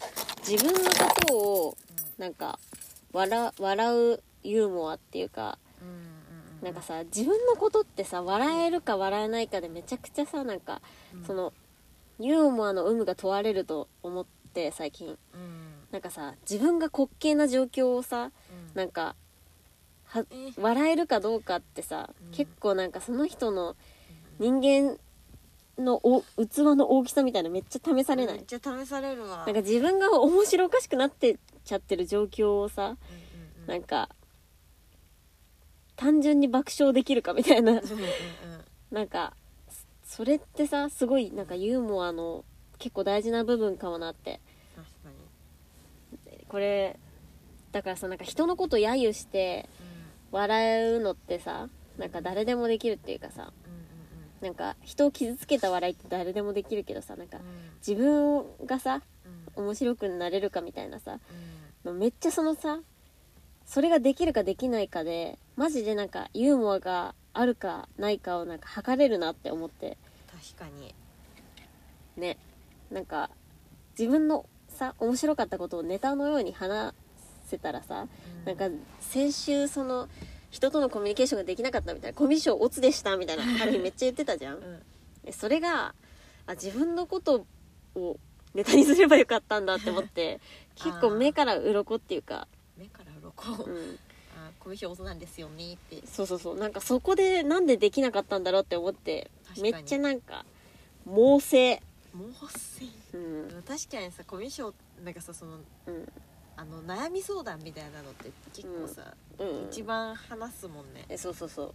[0.46, 1.76] 自分のことを
[2.18, 2.58] なんか
[3.12, 5.98] 笑笑うユーモアっていうかうんうんう
[6.62, 6.64] ん。
[6.64, 10.80] なんかさ自分のことってさ笑えるか笑えないかでめちゃくちゃさなんか
[11.14, 11.24] うん。
[11.24, 11.52] その
[12.18, 15.18] ユーモアの有無が問われると思って最近。
[15.34, 15.61] うん
[15.92, 18.32] なんかさ自分が滑稽な状況をさうん。
[18.74, 19.14] なんか
[20.56, 22.32] 笑えるかどうかってさ、うん。
[22.32, 23.76] 結構なんかその人の
[24.38, 24.98] 人間
[25.78, 29.44] のお器の大きさみたいなのめっちゃ試されない、めっちゃ試されるわ。
[29.46, 32.96] なんか自分が面白おかしくなってちゃってる状況をさうんうん
[33.62, 33.66] うん。
[33.68, 34.10] なんか
[35.96, 37.80] 単純に爆笑できるかみたいな。
[38.90, 39.34] なんか
[39.70, 42.44] そそれってさすごいなんかユーモアの
[42.78, 44.40] 結構大事な部分かもなって
[46.52, 46.98] これ
[47.72, 49.70] だからさなんか人のこと揶揄して
[50.30, 53.52] 笑うのってさなんか誰でもできるっていうかさ
[54.42, 57.38] なんか人を傷つけた笑いって誰でもできるけどさなんか
[57.86, 59.00] 自分がさ
[59.56, 59.64] うん。
[59.64, 61.20] 面白くなれるかみたいなさ
[61.84, 61.98] うん。
[61.98, 62.80] めっちゃそのさ
[63.64, 69.96] それができるかできないかでマジでなんかユーモアがあるかないかをなんか測れるなって思って。
[70.54, 70.94] 確かに。
[72.16, 72.36] ね。
[72.90, 73.30] なんか
[73.98, 74.44] 自分の
[74.82, 76.92] さ面白かったことをネタのように話
[77.46, 78.08] せたらさ
[78.44, 78.68] なんか
[79.00, 80.08] 先週その
[80.50, 84.56] 人とのコミュニケーションができなかったみたいなコミュ障オツでしたみたいなある日めっちゃ言ってたじゃん。
[84.56, 84.82] うん。
[85.24, 85.94] えそれが
[86.46, 87.46] あ自分のこと
[87.94, 88.18] を
[88.52, 90.40] ネタにすればよかったんだって思って
[90.76, 93.64] 結構目から鱗っていうか、目から鱗。
[93.64, 93.98] うん、
[94.36, 96.06] あこういう表情なんですよねって。
[96.06, 96.58] そうそうそう。
[96.58, 100.44] なんかそこでなんでできなかったんだろうって思ってめっちゃなんか
[101.06, 101.78] 猛省
[102.14, 102.84] もうせ
[103.16, 103.62] うん。
[103.62, 106.08] 確かにさコミュ障なんかさそのうん。
[106.54, 109.68] あの悩み相談みたいなのって結構さ、うん。
[109.70, 111.04] 一番話すもんね。
[111.08, 111.68] えそうそうそう。
[111.68, 111.72] っ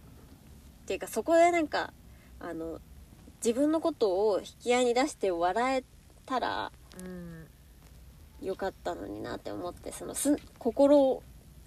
[0.86, 1.92] ていうかそこでなんか
[2.40, 2.80] あの
[3.44, 5.84] 自分のことを引き合いに出して笑え
[6.26, 7.46] たらうん。
[8.46, 11.22] よかったのになって思ってそのす心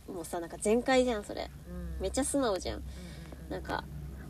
[0.07, 1.49] もさなんか全開じゃんそれ。
[1.69, 2.01] うん。
[2.01, 2.77] めっちゃ素直じゃん。
[2.77, 3.11] うんうん
[3.51, 3.83] なんか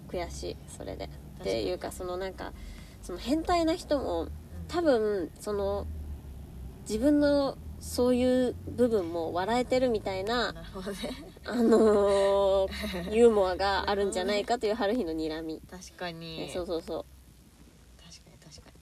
[0.10, 1.06] 悔しいそれで。
[1.39, 2.51] っていうかそのなんか
[3.02, 4.28] その変態な人も
[4.68, 5.88] 多分その
[6.88, 10.60] 自分のそういう部分も笑えてるみたいなね。
[11.46, 16.44] あのーユーモアがあるんじゃないかという春日の睨み、確かに。
[16.44, 17.06] えそうそうそう。
[17.98, 18.80] 確かに確かに。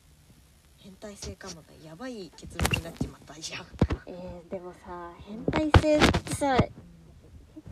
[0.78, 3.66] 変態性かもねやばい結論になっちまったじゃん。
[4.10, 6.74] えー、でもさ変態性ってさ結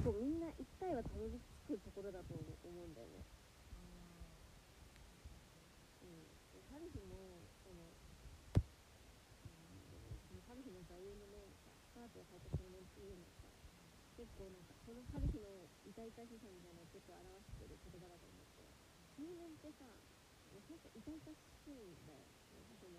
[0.05, 1.33] 構みんな一回はたどり
[1.65, 3.25] 着くところだと思うんだよね
[6.05, 6.29] うん
[6.69, 7.89] 春日もその
[10.29, 13.49] うん春日の座右の銘さスカートを履いた少年っていうのはさ
[14.13, 18.61] 結構なんかその春日の痛々しさみたいなのをちょっと表してる言葉だと思って
[19.17, 19.89] 少年ってさ
[20.53, 22.25] もうほんと痛々しいんだよ
[22.57, 22.97] なんかその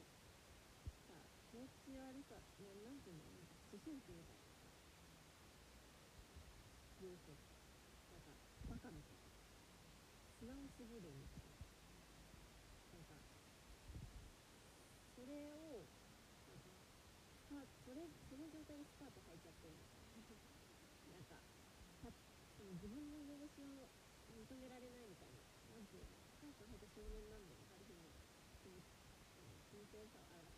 [1.10, 1.18] さ
[1.50, 4.46] 気持ち悪さななんていうのなんか思春期みたいな
[7.02, 7.34] 要素
[8.14, 8.30] なんか
[8.70, 9.26] バカみたいな
[10.38, 11.58] 素直すぎるみたいな
[12.94, 13.18] なんか
[15.18, 15.82] それを
[16.46, 21.42] なんかスカートそれその状態でスカート履いちゃってるみたいななんか
[22.06, 22.14] た
[22.54, 23.90] その自分の梅干しを
[24.38, 25.42] 認められないみたいな
[25.74, 27.67] なんていうのスカート履いた少年なんだよ
[29.94, 30.50] あの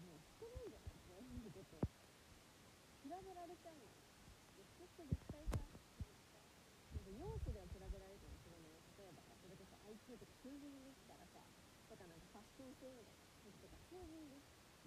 [0.00, 0.70] もう少ないん。
[0.70, 1.80] じゃないそういうこと。
[3.02, 3.90] 比べられちゃうの。
[4.76, 5.58] ちょって絶対さ、
[6.94, 7.04] なん。
[7.04, 11.40] か要素では比べられるかもしれない例えばさ、それこそ IQ とか数字にできたらさ、
[11.88, 12.20] とかなん。
[12.20, 13.20] かファッション性みたいな、
[13.60, 14.42] とか数字に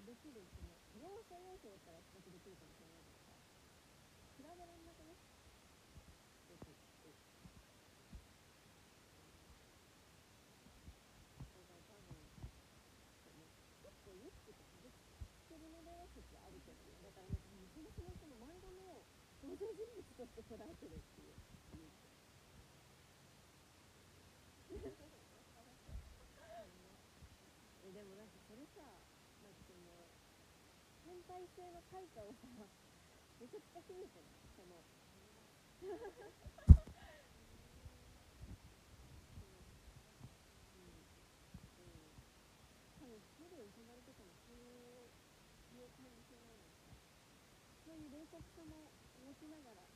[0.06, 3.34] できる、その要素要素だったら比較できるかもしれないけどさ、
[4.38, 4.83] 比べられない
[31.28, 32.48] 体性の対価をさ
[33.40, 34.26] めちゃくちゃ増えてる。
[34.56, 34.84] その
[47.84, 48.90] そういう冷却さも
[49.22, 49.93] 持ちながら。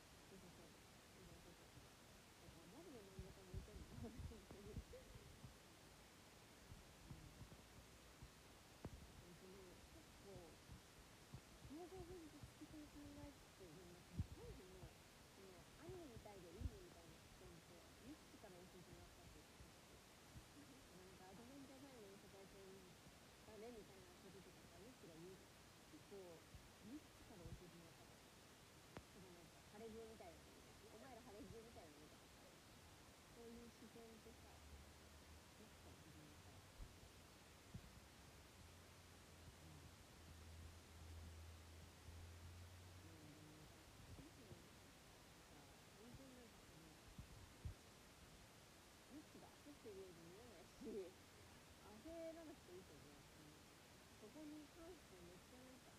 [54.38, 55.90] こに関してめっちゃなんか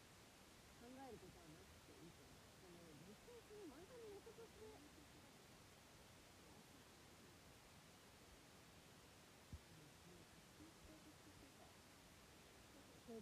[0.79, 4.55] 考えることはなくていいと思うその実際その漫画の元とし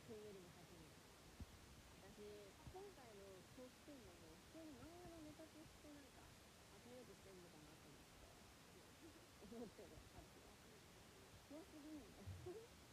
[0.06, 0.86] てよりも先に
[1.98, 2.20] 私
[2.70, 4.14] 今回の投資展も
[4.52, 6.06] 普通に漫画のネタとしてなん。
[6.14, 6.22] か
[6.78, 8.30] 集めようとしてるのかなと思って
[9.50, 10.52] 思ってる感じが
[11.48, 12.85] 怖すぎるんだ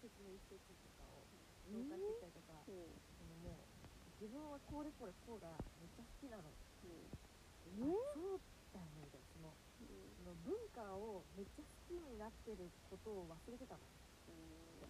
[0.00, 1.22] 説の一節とかを
[1.68, 3.68] 紹介してきたりとか、そのもう
[4.16, 8.40] 自分はこれこれこうがめっちゃ好きなの、あそう
[8.72, 13.80] だよねみたいなそのその文化をめっちゃ好きになってることを忘れてたの。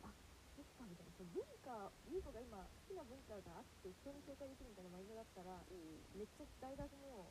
[0.02, 0.14] あ
[0.56, 1.12] そっかみたいな。
[1.14, 5.58] その文化優子が今好きな文化があって人に紹介できるみたいなマインドだったら
[6.14, 7.30] めっちゃ大学も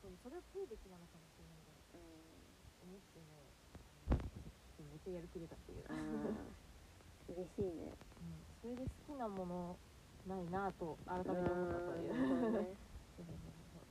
[0.00, 2.20] そのそれを問うべきなのかもしれないみたいな
[2.84, 3.60] 思ってね
[4.80, 5.84] めっちゃやる気出たっていう、
[7.36, 7.92] 嬉しいね。
[8.64, 9.76] うん、それで好きなもの
[10.26, 12.52] ないなと改めて思ったという。
[12.52, 12.68] ね。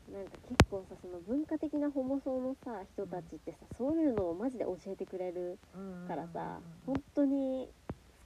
[0.09, 5.59] なんか結構さその文化的なホモソのさ人たちってさそういうのをマジで教えてくれる
[6.07, 7.69] からさ本当に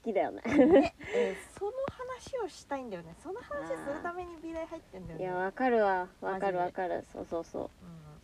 [0.03, 0.41] 好きだよね。
[1.13, 3.15] えーその話をしたいんだよね。
[3.19, 5.25] その話するために美大入ってんだよね。
[5.25, 6.07] いやわかるわ。
[6.21, 7.03] わかるわかる。
[7.11, 7.69] そうそうそう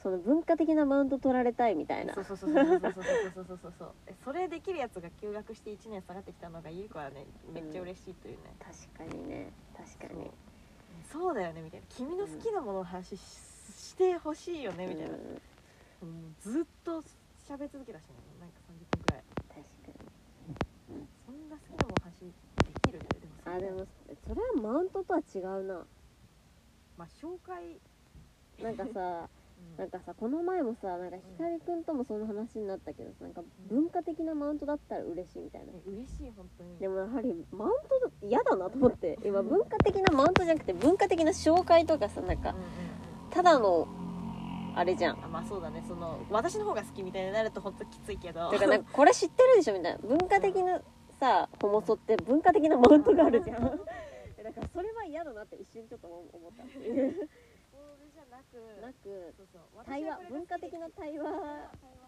[0.01, 2.13] その文化的なマウント取られたいみたいな。
[2.13, 2.93] そうそうそうそうそうそう
[3.33, 3.93] そうそうそう
[4.23, 9.51] それできるやつが休学して1年下がってきたのがいい子はねめっちゃ嬉しいというね、確かにね。
[9.75, 10.31] 確かに。
[11.11, 11.21] そう。
[11.23, 11.85] そうだよねみたいな。
[11.89, 13.21] 君の好きなものの話し,、
[13.77, 15.15] してほしいよねみたいな、
[16.01, 17.01] うんずっと
[17.47, 18.15] 喋り続けたしね。
[18.39, 19.23] なんか30分くらい。
[19.49, 19.67] 確か
[21.25, 22.99] そんな好きなもの話できる？
[22.99, 23.05] で
[23.49, 23.85] もにあでも
[24.27, 25.85] それはマウントとは違うな。
[26.97, 27.79] まあ紹介、
[28.63, 29.38] なんかさうん
[29.77, 35.67] なんかさこの前もさなんか光くんともその話になったけどさなんか文化的なマウントだったら嬉しいみたいな。
[35.73, 36.77] え嬉しい本当に。
[36.79, 39.17] でもやはりマウント嫌だなと思って。
[39.23, 42.55] 今文化的なマウントじゃなくて文化的な紹介とかさなんか
[43.29, 43.87] ただの
[44.75, 45.23] あれじゃん。
[45.23, 45.81] あまあそうだね。
[45.87, 48.51] その私の方が好きみたいになると本当きついけど。
[48.51, 49.99] だからなんかこれ知ってるでしょみたいな。
[49.99, 50.81] 文化的な
[51.19, 53.61] さホモソって文化的なマウントがあるじゃん。
[54.43, 56.63] だからそれは嫌だなって一瞬ちょっと思った
[57.79, 61.23] っていうそれじゃなくなくそうそう対話文化的な対話。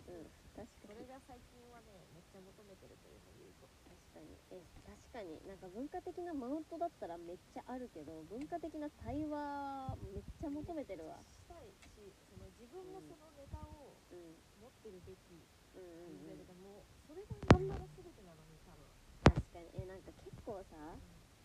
[0.07, 0.91] うん確かに。
[0.91, 4.35] それが最近はねめっちゃ求めてるというので言うと確かに。
[4.51, 5.39] え確かに。
[5.47, 11.15] なんか文化的なマウントだったらめっちゃあるけど文化的な対話めっちゃ求めてるわ。
[11.31, 15.39] したいしその自分もそのネタをうん持ってるべき
[15.79, 16.27] うん。
[16.27, 18.83] だけどもそれがなんなら全てなのに多分。
[19.23, 19.71] 確かに。
[19.79, 20.75] えなんか結構さ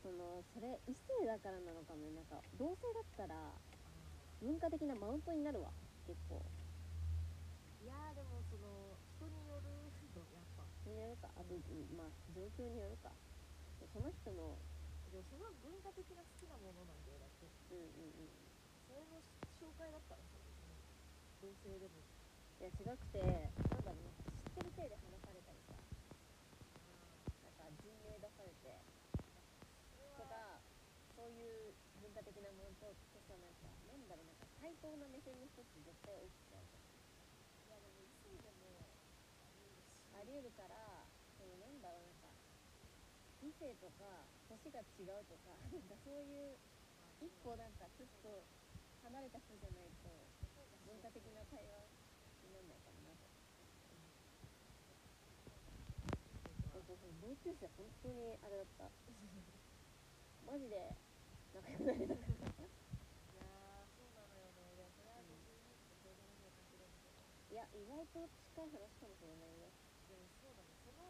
[0.03, 2.19] そのそれ異性だからなのかもね。
[2.19, 3.55] なんか同性だったら
[4.43, 5.73] 文化的なマウントになるわ。
[6.07, 6.43] 結構。
[7.83, 9.71] いやーでもその人による。
[10.17, 10.65] のやっぱ。
[10.85, 11.29] 人によるか。
[11.37, 13.13] あと、うんまあ状況によるか。
[13.93, 14.57] その人の
[15.13, 17.49] でもその文化的な好きなものなんだよだって。
[17.73, 18.33] うんうんうん。
[18.85, 19.21] それの
[19.57, 20.77] 紹介だったらさ別に
[21.41, 22.01] 同性でも。
[22.57, 25.77] いや違くてなんだろうな知ってる体で話されたりさ
[27.45, 28.81] なんか人名出されて
[30.17, 30.65] とか
[31.13, 34.25] そういう文化的なものとってさなんかなんだろ
[34.85, 36.61] うな目線の人って絶対多くてい
[37.73, 38.85] やでも異性でも
[40.13, 41.09] ありえるから
[41.41, 42.13] そのなんだろうな。
[42.13, 42.29] んか
[43.41, 46.59] 異性とか年が違うとか なんかそういう
[47.25, 48.45] 一個なんかちょっと
[49.03, 50.11] 離れた人じゃないと
[50.85, 51.89] 文化的な対話
[52.45, 53.25] にならないかもなと。
[57.23, 58.91] 同級生本当にあれだった。
[60.47, 60.95] マジで
[61.53, 62.31] 仲良くなれなかった
[62.63, 62.67] い
[63.35, 65.59] やーそうなのよねでもそれは別に
[66.07, 66.95] どうでもいいのかもしれん
[67.51, 69.73] けどいや意外と近い話かもしれないね
[70.09, 71.03] でもそうだねその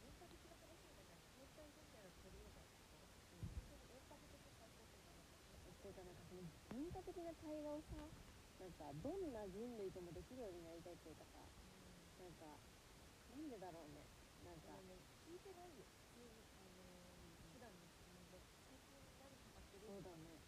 [0.00, 2.68] 文化的な話みたいな携帯みたいなの取り入れたん。
[2.68, 3.06] ですけど
[3.48, 6.16] 本当にエンタメ的最高点だなと思ってっていうかなん。
[6.16, 7.96] かその文化的な対話をさ
[8.60, 8.72] なん。
[8.72, 9.32] かどん。
[9.32, 11.38] な人類ともできるようになりたいっていうかさ
[12.18, 12.34] なん。
[12.34, 12.58] か
[13.30, 13.48] なん。
[13.48, 14.04] でだろうね
[14.44, 14.60] なん。
[14.60, 14.78] か
[15.24, 16.82] 聞いてないよ普通にあの
[17.52, 20.38] 普段の質問で最近何ハマってるそうだね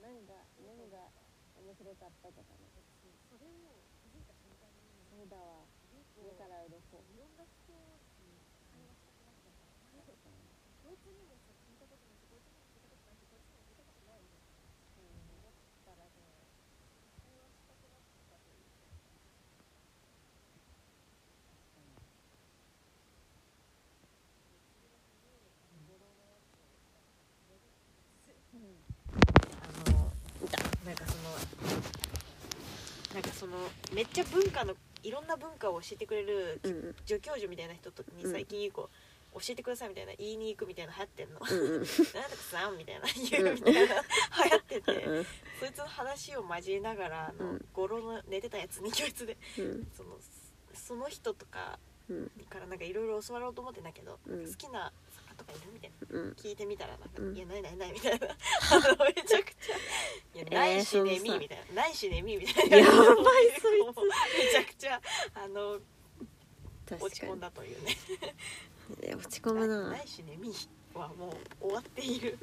[0.00, 1.10] 何が何が
[1.56, 3.83] 面白かったとかねそうそれを
[5.14, 5.62] そうだわ
[6.18, 8.34] 目から鱗いろんな人に
[8.74, 10.34] 会話したくなっちゃった
[10.82, 15.54] こいつにもさ聞いたことないしこいつにも聞いたことないしこいつにも聞いたことないみたいな思っ
[15.86, 16.18] たらね
[17.22, 18.90] 会話したくなったというか
[24.74, 26.74] 次の日にあの語呂のやつを
[29.62, 30.10] あの
[30.82, 31.38] なんかその
[33.14, 34.74] なんかそのめっちゃ文化の
[35.04, 36.60] いろんな文化を教えてくれる
[37.06, 38.32] 助教授みたいな人とにうん。
[38.32, 38.88] 最近こ
[39.34, 41.40] う教えてくださいみたいな言いに行くみたいな流行ってんの。
[41.40, 41.70] うんうん。
[41.72, 41.88] なんだか
[42.50, 45.26] さんみたいな言うみたいな流行っててうん
[45.60, 47.64] そいつの話を交えながらあの、うん。
[47.72, 49.86] 語呂の寝てたやつに教室でうん。
[49.96, 50.16] その
[50.72, 51.78] その人とか
[52.08, 52.30] うん。
[52.48, 54.46] からなんかいろいろ教わろうと思ってんだけど、うん。
[54.46, 54.92] 好きな
[55.36, 55.96] とかいるみたいな。
[56.10, 57.36] うん聞いてみたらなんか「うん。
[57.36, 58.28] いやないないない」みたいな。
[58.72, 59.76] あのめちゃくちゃ
[60.34, 62.76] 「いやないしねそのさみ」みたいな「ないしねみ」みたいな。
[62.76, 64.42] やばいそいつ。
[64.44, 65.00] めちゃくちゃ
[65.34, 65.80] あの
[66.86, 67.02] 確かに。
[67.02, 67.96] 落ち込んだというね。
[69.02, 69.06] い
[69.44, 69.90] 込むな。
[69.90, 70.52] ないしねみ
[70.94, 71.28] はも
[71.60, 72.38] う終わっている、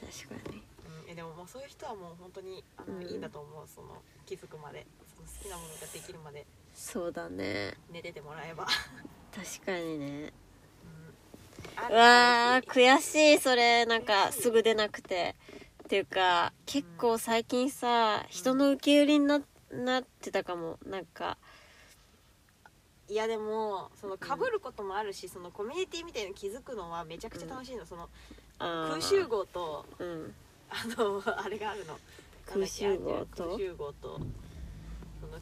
[0.00, 0.62] 確かに。
[1.04, 3.68] うん、えでももうそういう人はもう本当にあの、うんいいんだと思う。
[3.68, 4.86] その気づくまで。
[5.14, 6.46] その好きなものができるまで。
[6.74, 7.74] そうだね。
[7.90, 8.66] 寝ててもらえば、
[9.34, 10.32] 確かにね
[11.88, 13.86] うん、うわー悔しいそれ。
[13.86, 15.34] なんかすぐ出なくて。
[15.84, 19.40] っていうか結構最近さ人の受け売りにな
[19.70, 20.78] なってたかも。
[20.84, 21.38] なんか
[23.08, 28.08] いやでもその被ることもあるし、そのコミュニティみたいに気づくのはめちゃくちゃ楽しいの、その
[28.58, 28.88] あー。
[28.90, 30.34] 空集合とうん。
[30.68, 31.96] あのあれがあるの。
[32.46, 33.44] 空集合と？
[33.44, 34.14] 空集合と。
[34.14, 34.26] その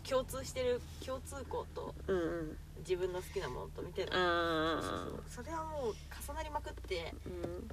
[0.08, 4.10] 共通してる共通項とうんうん自分の好きなものとみたいな。
[4.12, 5.94] あそれはもう
[6.28, 7.68] 重なりまくってーうん。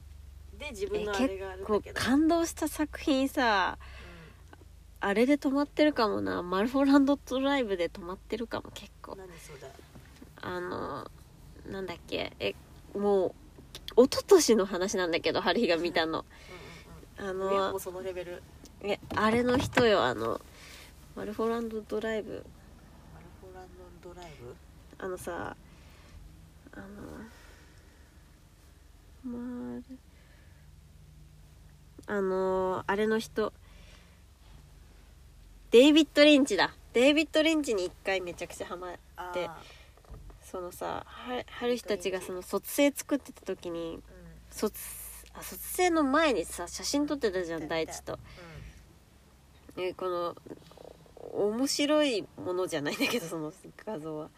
[0.57, 3.77] で自分えのあれがあるんこうだけど、感動した作品さ
[4.99, 6.41] あれで止まってるかもな。
[6.43, 9.13] マルフォランドドライブで止まってるかも結構。
[9.13, 9.67] うん、何そうだ？
[10.43, 11.09] あの
[11.69, 12.31] なんだっけ？
[12.39, 12.53] え
[12.95, 13.33] も
[13.97, 16.23] う一昨年の話なんだけど春日が見たの。
[17.17, 18.43] あうんうんうん、いやものうそのレベル。
[18.83, 20.39] えあれの人よあの
[21.15, 22.31] マルフォランドドライブ。
[23.13, 23.67] マルフォラン
[24.01, 24.55] ドドライブ？
[24.97, 25.55] あのさ
[26.73, 26.77] あ
[29.27, 29.83] の
[32.07, 33.51] あのあれの人。
[35.71, 36.73] デイビッド・リンチだ。
[36.93, 39.49] デイビッド・リンチに一回めちゃくちゃハマっあで
[40.41, 44.01] そのさは春日たちがその卒生作ってた時にう
[44.49, 44.77] 卒
[45.33, 48.13] あ卒生の前にさ写真撮ってたじゃん大地と。
[48.15, 48.19] ん。
[49.77, 50.35] えこの
[50.75, 50.80] お
[51.33, 53.53] 面白いものじゃないんだけどその
[53.85, 54.29] 画像は。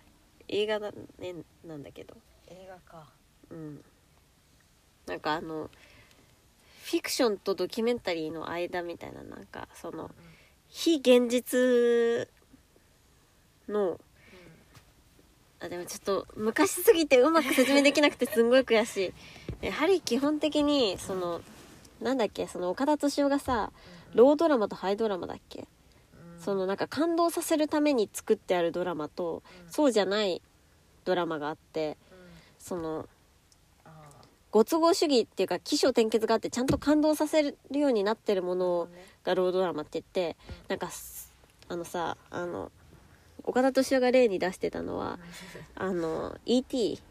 [0.48, 2.16] 映画だ、ね、なんだけど。
[2.48, 3.08] 映画か。
[3.50, 3.84] うん。
[5.06, 5.70] なんかあの
[6.84, 10.12] フィクションとドキュメンタリーの間みたいななんかその
[10.68, 12.30] 非現実
[13.68, 14.00] の
[15.62, 19.14] あでもちょっと昔すぎてうまく説明できなくてすんごい悔しい。
[19.62, 21.42] えやはり基本的にその
[22.02, 23.72] なんだっけその岡田敏夫がさ
[24.14, 25.66] ロードラマとハイドラマだっけ？
[26.44, 30.42] そのなんか感動させるために作ってあるドラマとそうじゃない
[31.06, 31.98] ドラマがあって
[32.60, 33.08] その
[34.52, 38.88] ご都合主義っていうか起承転結があってちゃんと感動させるようになってるもの
[39.24, 40.38] がロードドラマって言って
[40.68, 41.34] なんかす
[41.70, 42.72] あのさあの
[43.44, 45.20] 岡田敏夫が例に出してたのは
[45.76, 47.02] あの E.T.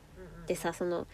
[0.46, 1.06] でさその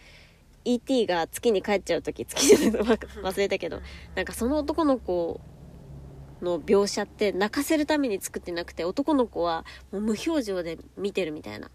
[0.65, 1.07] E.T.
[1.07, 3.81] が月に帰っちゃう時月じゃないの忘れたけど
[4.15, 5.39] なんかその男の子
[6.41, 11.69] の描写って泣かせるために作ってなくて男の子はもう無表情で見てるみたいな。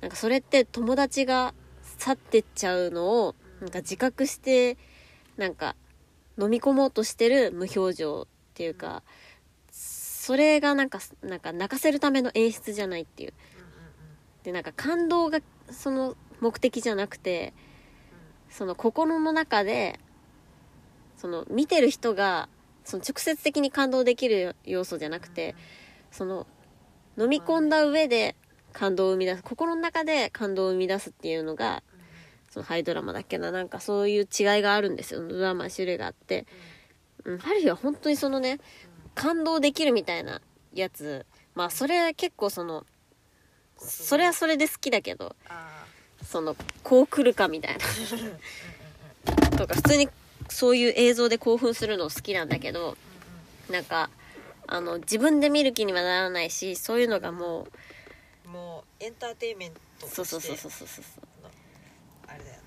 [0.00, 1.54] なんかそれって友達が
[1.98, 4.76] 去ってっちゃうのをなんか自覚して
[5.36, 5.74] なんか
[6.38, 9.02] 飲み込もうとしてる無表情っていうか
[9.70, 13.32] それがなんかなんか泣かせるための演出じゃないっていう。
[14.42, 15.40] でなんか感動が
[15.70, 17.52] その目的じゃなくて
[18.48, 19.98] その心の中で
[21.16, 22.48] その見てる人が
[22.86, 25.54] その直接的に感動できる要素じゃなくて
[26.12, 26.46] その
[27.18, 28.36] 飲み込んだ上で
[28.72, 31.82] 感動を生み出す心の中で感動を生み出すっていうのが
[32.48, 35.26] そのハイドラマだっけななんかそういう違いがあるんですよ。
[35.26, 36.46] ドラマ種類があって、
[37.24, 38.60] うん、ハリーは本当にそのね
[39.14, 40.40] 感動できるみたいな
[40.72, 41.26] やつ。
[41.54, 42.86] まあそれ結構その
[43.78, 45.34] それはそれで好きだけど
[46.22, 49.56] そのこう来るかみたいな。
[49.56, 50.08] とか普通に
[50.48, 52.96] そういう映像で興奮するの好きなんだけど
[53.70, 54.10] なんか
[54.66, 57.66] あの自分で見る気にはならないしそういうのがも
[58.46, 59.70] もうエンターテインメン
[60.00, 61.04] トうそうそうそううそうそうそう。
[62.26, 62.60] あれだよね。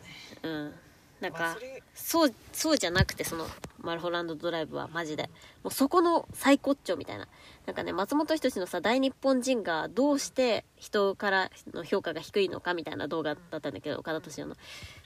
[0.44, 0.74] うん。
[1.22, 3.46] なんかまあそれそうそうじゃなくてその
[3.82, 5.30] マルホランドドライブはマジで。
[5.64, 7.28] もうそこの最高潮みたいな。
[7.66, 14.56] なんかね松本人志のさ大日本人がどうして人からの評価が低いのかみたいな動画だったんだけど岡田敏夫の。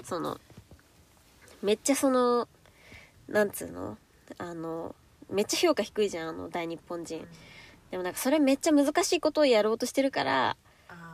[0.04, 0.40] その
[1.62, 2.48] めっちゃその
[3.28, 3.98] なんつうの？
[4.38, 4.96] あの
[5.30, 7.28] めっちゃ評価低いじゃんあの大日本人。
[7.92, 10.58] でもなんかそれめっちゃ難しいことをやろうとしてるから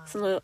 [0.05, 0.41] その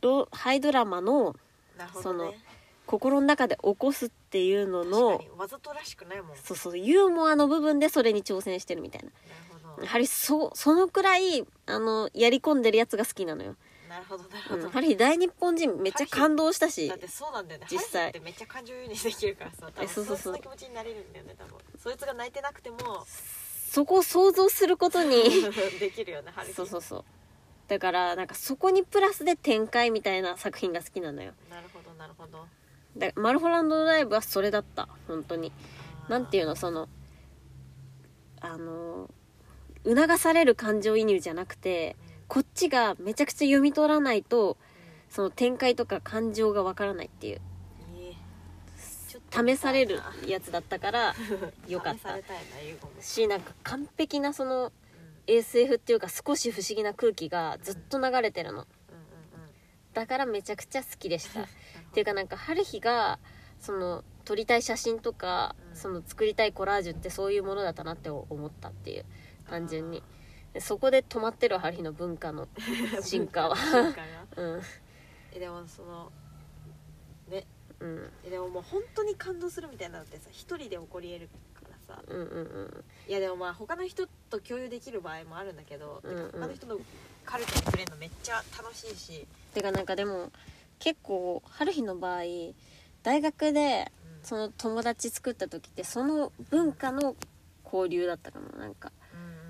[0.00, 1.34] ロハイドラマの
[1.76, 2.38] なるほどね。
[2.86, 6.36] 心の中で起こすっていうの確のわざとらしくないもん。
[6.36, 9.10] そうそうユーモアの部分でそれに挑戦してるみたいな。
[9.82, 13.56] やはりそそのくらいあのやり込んでるやつが好きなのよ、
[13.96, 17.66] なるほどなるうん、ほどやはり大日本人めっちゃ感動したしだってそうなんだよね。
[17.70, 18.10] 実際。
[18.10, 20.34] ってめっちゃ感情移入できるからさ多分えそうそうそう。
[20.34, 21.54] そいつの気持ちになれるんだよね多分。
[21.78, 22.76] そいつが泣いてなくても
[23.70, 25.22] そこを想像することに
[25.80, 27.04] できるよねハリーそうそうそう。
[27.68, 31.32] だからなんかそこにプラスで展開みたいな作品が好きなのよ。
[31.48, 32.46] なるほどなるほど。
[32.96, 34.88] だマルホランドドライブはそれだった。
[35.08, 35.52] 本当に。
[36.08, 36.88] なんていうのその
[38.40, 39.08] あの
[39.84, 41.96] 促される感情移入じゃなくて
[42.28, 44.56] こっちがめちゃくちゃ読み取らないと
[45.08, 47.40] その展開とか感情がわからないっていう。
[47.98, 48.14] え
[49.30, 51.14] 試される試やつだったから
[51.68, 52.16] よかった
[53.00, 54.72] しなんか完璧なその
[55.26, 58.66] SF っていうか少し不思議な空気がずっと流れてるの。
[59.92, 61.42] だからめちゃくちゃ好きでした。
[61.42, 61.46] っ
[61.92, 63.18] ていうかなんか春日が
[63.58, 65.76] その撮りたい写真とか、うん。
[65.76, 69.04] その作りたいコラージュってそういうものだったなって思ったっていう
[69.48, 70.02] 単純に
[70.56, 72.48] でそこで止まってる春日の文化の
[73.04, 73.56] 進化は。
[73.56, 74.26] 進化が。
[74.42, 74.62] うん。
[75.32, 76.10] えでもその
[77.28, 77.46] ね。
[77.78, 78.10] うん。
[78.24, 82.02] えでももう本当に感動するみたいなのってさ一人で起こり得るからさ。
[82.06, 82.84] うんうんうん。
[83.06, 86.30] いやでもまあ他の人と共有できる場合もあるんだけど、うんうん。
[86.32, 86.78] 他の人の
[87.26, 90.32] カルチャーに触れるのめっちゃ楽しいし、てかなんかでも
[90.78, 92.22] 結構春日の場合
[93.02, 94.24] 大学でうん。
[94.24, 97.14] その友達作った時ってその文化の
[97.62, 99.46] 交流だったかもなんか、うんうんうんうんうん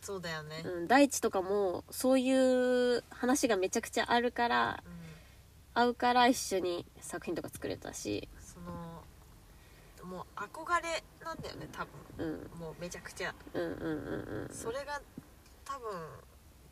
[0.00, 2.32] そうだよね、うん、大地とかもそうい
[2.96, 5.00] う話がめちゃくちゃあるからうん。
[5.72, 8.28] 合うから一緒に作品とか作れたし。
[8.40, 9.04] その
[10.04, 11.86] もう憧れなんだよね多
[12.16, 12.26] 分。
[12.26, 12.60] うん。
[12.60, 13.34] もうめちゃくちゃ。
[13.54, 14.54] うんうんうんうん。
[14.54, 15.00] それが
[15.64, 15.90] 多分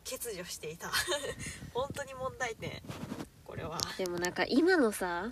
[0.03, 0.89] 欠如していた。
[1.73, 2.81] 本当に問題点。
[3.45, 5.31] これは、でもなんか今のさ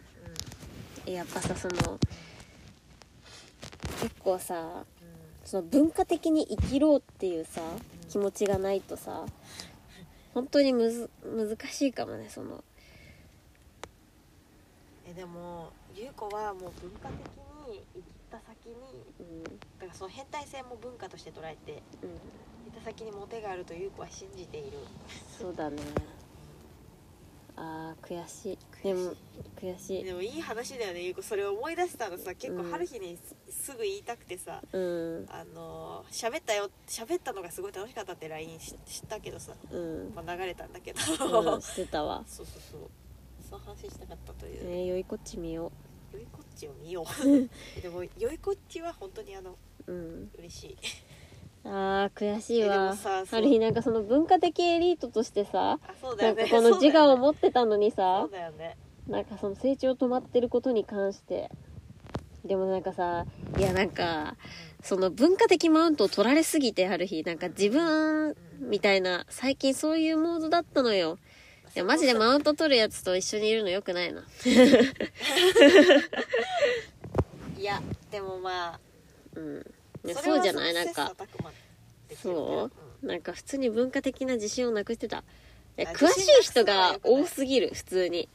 [1.05, 1.99] うやっぱさその
[4.01, 4.85] 結構さ
[5.47, 7.61] その文化的に生きろうっていうさ
[8.09, 9.25] 気持ちがないとさ
[10.33, 12.61] 本当にむず難しいかもねその。
[15.09, 17.17] えでも優子はもう文化的
[17.69, 18.75] に生きた先に
[19.21, 19.43] うん。
[19.45, 22.09] だからその変態性も文化として捉えてうん。
[22.09, 22.15] 行
[22.71, 24.79] った先にモテがあると優子は信じている。
[25.39, 25.77] そうだね
[27.57, 28.57] あー悔しい。
[28.83, 29.13] でも
[29.59, 30.03] 悔しい。
[30.03, 31.01] でもいい話だよね。
[31.01, 32.35] 優子それを思い出したのさ。
[32.35, 33.17] 結構うん春日に
[33.49, 34.61] すすぐ言いたくてさ。
[34.71, 35.25] うん。
[35.27, 40.99] あのー喋ったよ喋ったのがすごい楽しかったって LINE し知ったけどさ、うん、まあ、流れたんだけど、
[41.53, 42.23] うん、してたわ。
[42.29, 42.81] そうそうそう。
[43.49, 45.71] その話したかったという、ねよいこっち見よ
[46.13, 47.05] よいこっちを見よう。
[47.81, 50.31] でもよいこっちは本当にあのううん。
[50.37, 50.77] 嬉しい
[51.63, 52.95] あー悔しいわ。
[53.31, 58.27] ある日なんかその文化的エリートとしてさあそうだなんかこの自我をっ持ってたのにそさ
[58.57, 58.77] ね。
[59.07, 61.49] なんかその成長止まってることに関して。
[62.45, 63.25] でもなんかさ
[63.57, 64.37] いやなんか
[64.81, 71.19] その文化的マウントを取られすぎてある日なんか自分みたいな最近そういうモードだったのよ。
[71.75, 74.23] いやマジでマウント取るやつと一緒にいるのよくないな。
[77.59, 78.79] いやでもまあ
[79.35, 79.65] うん
[80.07, 80.73] いやそうじゃない？
[80.73, 81.13] なんか
[82.21, 82.69] そ
[83.03, 83.05] う。
[83.05, 85.23] なんか普通に文化的な自信をなくしてた。
[85.77, 88.29] いやあ詳しい人が多すぎる普通に。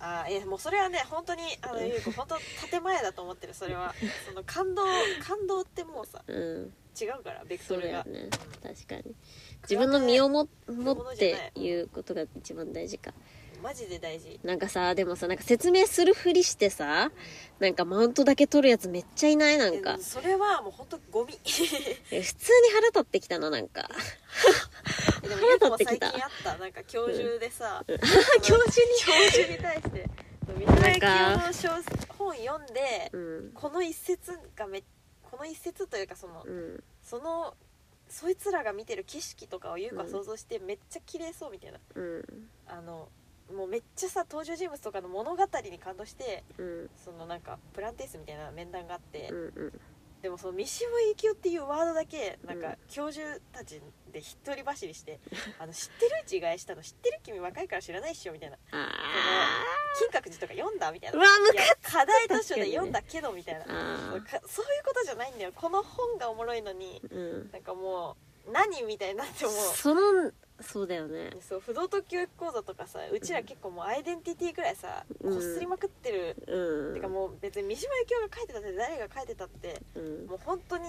[0.00, 3.94] あーいやもうそれはね本当にあのゆう子本当建前だと思ってるそれは。
[4.26, 4.84] その感動
[5.20, 6.72] 感動ってもうさうん。
[7.00, 8.00] 違うからベクそトルが。
[8.00, 8.30] うだよね。
[8.62, 9.14] 確かに。
[9.62, 13.12] 自分の身をも持って言うことが一番大事か
[13.62, 14.38] マジで大事。
[14.42, 17.10] なんかさでもさなんか説明するふりしてさ
[17.58, 19.58] なんかマウントだけ取るやつめっちゃいない？
[19.58, 19.96] なんか。
[19.98, 21.38] えそれはもう本当ゴミ。
[22.10, 23.88] え普通に腹立ってきたななんか。
[25.22, 26.10] でもゆう子も腹立ってきた。
[26.10, 26.58] 最近あった。
[26.58, 27.84] なんか教授でさ、
[28.42, 30.08] 教授教授に対して。
[30.48, 33.52] 三島由紀なん夫の小本読んで、うん。
[33.52, 34.82] この一節がめ
[35.22, 36.84] この一節というかその、うん。
[37.02, 37.54] その
[38.08, 42.50] そいつらが見てる景色とかを優子は想像してめっちゃ綺麗そうみたいな、うん。
[42.66, 43.08] あの
[43.54, 46.90] もうめっちゃさ登場人物とかの物語に感動してうん。
[46.96, 49.80] そのなんかプランテースみたいな面談があって、うんうん。
[50.22, 52.76] でもその三島由紀夫っていうワードだけなんかうん。
[52.88, 53.80] 教授たち
[54.12, 55.20] で一人走りして
[55.58, 58.58] 「あの知ってるうちがいしたの知ってる君若いから知らないっしょ」みたいな。
[58.72, 58.88] あ
[59.98, 61.18] 金閣寺とか読んだみたいな。
[61.18, 65.52] うわムカいや課題図書で読んだけどみたいな、あーかそういうことじゃないんだよ。
[65.54, 67.50] この本がおもろいのにうん。
[67.50, 71.30] なんかもう何みたいになってもそのそうだよね。
[71.40, 75.34] そう不道徳教育講座とかさうちら結構もうアイデンティティぐらいさうん。
[75.34, 76.94] こすりまくってる、うん。
[76.94, 80.26] てかもう別に三島由紀夫が書いてたって誰が書いてたってうん。
[80.26, 80.84] もう本当に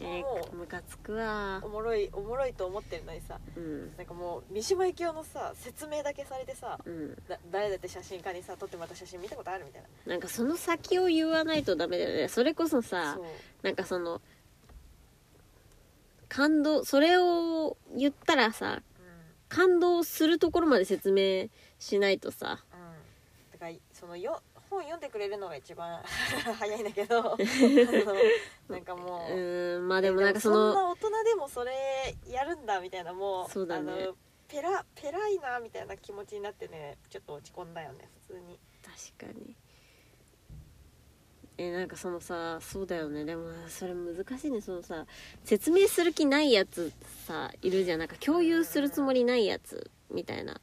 [0.00, 1.60] えもー、ムカつくわ。
[1.64, 3.96] おもろいおもろいと思ってるのにさうん。
[3.96, 7.16] なんかもう三島由紀夫のさ説明だけされてさうん。
[7.28, 9.88] だ誰だって写真家にさ撮ってもらった写真見たことあるみたいな。
[10.12, 12.28] なんかその先を言わないとダメだよね。
[12.28, 13.24] それこそさそう。
[13.62, 14.20] なんかその
[16.28, 19.12] 感動それを言ったらさうん。
[19.48, 21.48] 感動するところまで説明
[21.78, 22.64] しないとさ。
[22.72, 23.52] うん。
[23.52, 26.02] だからそのよ本読んでくれるのが一番
[26.58, 27.36] 早いんだけど。
[28.68, 33.92] なんかもうう、ーんまあでもなんかそんのな大人でもそれやるんだみたいなもうそうだね。
[33.92, 34.16] あの
[34.46, 38.58] ペラペラいなみたいな気持ちになってねちょっと落ち込んだよね普通に。
[39.16, 39.54] 確かに
[41.58, 43.24] えなんかそのさそうだよね。
[43.24, 44.60] でもそれ難しいね。
[44.60, 45.06] そのさ
[45.44, 46.92] 説明する気ないやつ
[47.26, 47.98] さいるじゃん。
[47.98, 50.60] なんか共有するつもりないやつみたいな、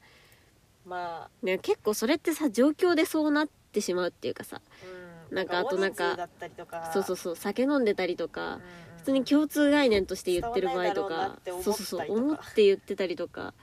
[0.85, 1.45] まあ。
[1.45, 4.61] ね、結構それってさ状況でそうなってしまうっていうかさ。
[5.29, 5.35] うん。
[5.35, 6.29] なんかあとなんか
[6.93, 7.35] そうそうそう。
[7.35, 8.61] 酒飲んでたりとか、うんうん
[9.05, 13.53] 普通に共通概念として言ってる場合とかそうそうそう思って言ってたりとか。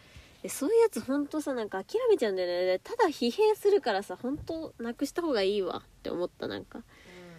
[0.41, 2.79] でそういうやつほんとさなんか諦めちゃうんだよね。
[2.79, 7.35] ただ疲弊するからさ本当なくした方がいいわって思ったなんか、うんうんうん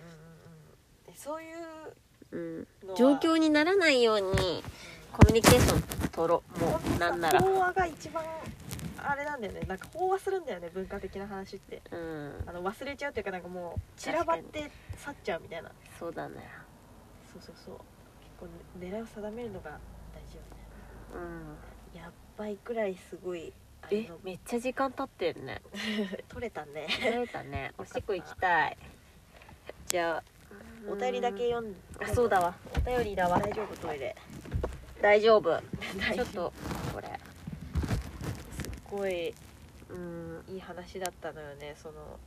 [1.07, 1.93] うんでそういう
[2.33, 2.67] うん、
[2.97, 4.63] 状況にならないように
[5.11, 6.59] コミュニケーション取ろう。
[6.59, 7.39] もうなんなら。
[7.39, 8.23] 飽和が一番
[8.97, 9.61] あれなんだよね。
[9.67, 11.81] なんか飽和するんだよね文化的な話って。
[11.91, 12.43] うん。
[12.47, 15.71] あの忘れちゃうっていうかなんかもう散らばって去っちゃうみたいな。
[15.99, 16.49] そうだね
[17.31, 17.75] そうそうそう。
[18.19, 18.47] 結構
[18.79, 20.57] 狙いを定めるのが大事よね。
[21.93, 21.99] うん。
[21.99, 23.53] やっばいくらいすごい
[23.83, 25.61] あえのめっちゃ時間経ってるね。
[26.27, 26.87] 取れたね。
[26.89, 27.71] 慣れたね。
[27.77, 28.77] おしっこ行きたい。
[29.85, 30.32] じゃあ
[30.87, 32.55] お便りだけ読んあそうだわ。
[32.75, 33.39] お便りだわ。
[33.39, 34.15] 大丈夫トイレ。
[35.01, 35.59] 大丈夫。
[36.13, 36.53] ちょっと
[36.93, 37.07] これ。
[37.07, 39.33] すっごい
[39.89, 41.75] うんいい話だったのよね。
[41.77, 42.19] その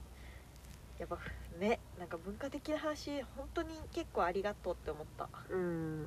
[0.98, 1.18] やっぱ
[1.58, 5.28] ねなんか文化的な話本当に結構ありがとうって思った。
[5.50, 6.06] うん。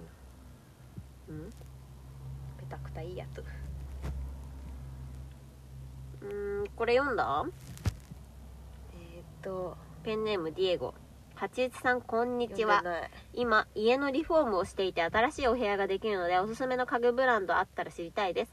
[1.30, 1.50] うん？
[2.58, 3.44] ペタクタいいやつ。
[6.22, 6.26] う
[6.64, 7.46] んこれ読んだ？
[8.94, 10.94] えー、っとペンネームディエゴ
[11.40, 12.84] 八一さんこんにちは。
[13.34, 18.52] 今家のリフォームをしていて新しいお部屋ができるのでおすすめの家具ブランドあったら知りたいです。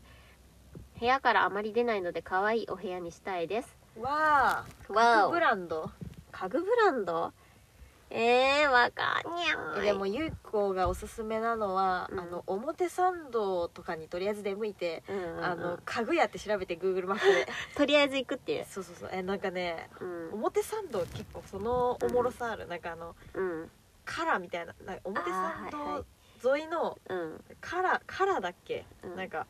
[1.00, 3.76] 部屋からあまり出ないので可愛いお部屋にしたいです。
[4.00, 4.92] わあ。
[4.92, 5.32] わお。
[5.32, 5.90] ブランド？
[6.30, 7.32] 家具ブランド？
[8.10, 12.20] えー、わかんにゃんえでもゆうこがおすすめなのは、うん。
[12.20, 15.44] あの表参道とかにとりあえず出向いて、うんうんうん。
[15.44, 17.46] あの家具屋って調べて Google マップで。
[17.76, 18.66] とりあえず行くっていう。
[18.66, 19.10] そうそうそう。
[19.12, 20.30] えなんかねうん。
[20.34, 23.70] 表参道結構そのおもろさある、なんかあのうん。
[24.04, 26.04] カラーみたいななんか表参あーはいは
[26.40, 26.68] 道沿い。
[26.68, 27.44] のうん。
[27.60, 29.16] カラーカラーだっけ、うん。
[29.16, 29.46] なんか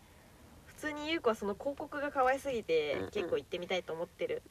[0.66, 3.10] 普通に優子はその広告が可愛すぎて、うんうん。
[3.10, 4.42] 結構行ってみたいと思ってる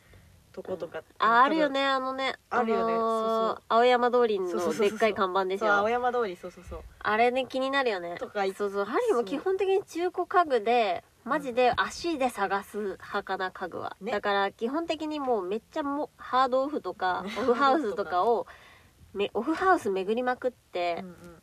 [0.55, 2.35] とことか、ああるよねねあのね。
[2.49, 2.93] あるよね。
[2.93, 3.63] のーそうそう。
[3.67, 6.79] 青山通りのでっかい看板でしそう青ょ山通りそうそうそう。
[6.99, 8.15] あれね気になるよね。
[8.17, 14.13] とかそうそうハリーも基本的に中古家具でマジで足で探す派かな家具は、ね。
[14.13, 18.47] だから基本的にもうめっちゃもハードオフとかオフハウスとかを
[19.13, 21.34] めオフハウス巡りまくって、うんうんうん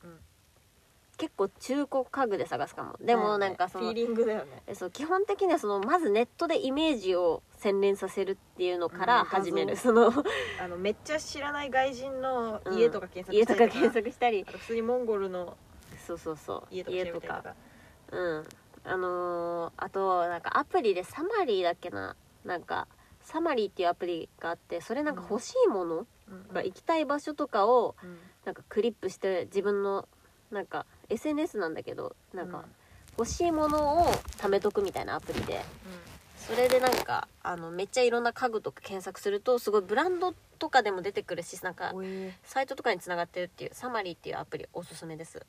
[1.23, 2.97] 結構中古家具で探すかも。
[3.01, 4.61] でもなんかそのフィーリングだよね。
[4.67, 10.13] えそう基本的にはそのまずネットでイメージを洗練させるっていうのからうん始める、画その
[10.61, 14.43] あのめっちゃ知らない外人の家とか検索家としたりか検索したり。
[14.43, 15.57] 普通にモンゴルの
[16.05, 16.75] そうそうそう。
[16.75, 17.55] 家とか
[18.11, 18.45] うん。
[18.83, 22.17] あのーあとなんかアプリでサマリーだっけな。
[22.45, 22.89] なんか
[23.23, 26.53] サマリーっていうアプリがあってそれなんか欲しいものうん。
[26.53, 28.19] が行きたい場所とかをうん。
[28.45, 30.09] なんかクリップして自分の
[30.53, 32.65] なんか SNS なんだけどなんか
[33.19, 34.07] 欲しいものを
[34.39, 35.65] 貯めとくみたいなアプリで。
[36.37, 41.93] それでなんかあのめっちゃいろんな家具とか検索するとすごいブランドとかでも出てくるしなんか
[42.43, 45.47] サイトとかにつながってるっていうサマリーっていうアプリおすすめです。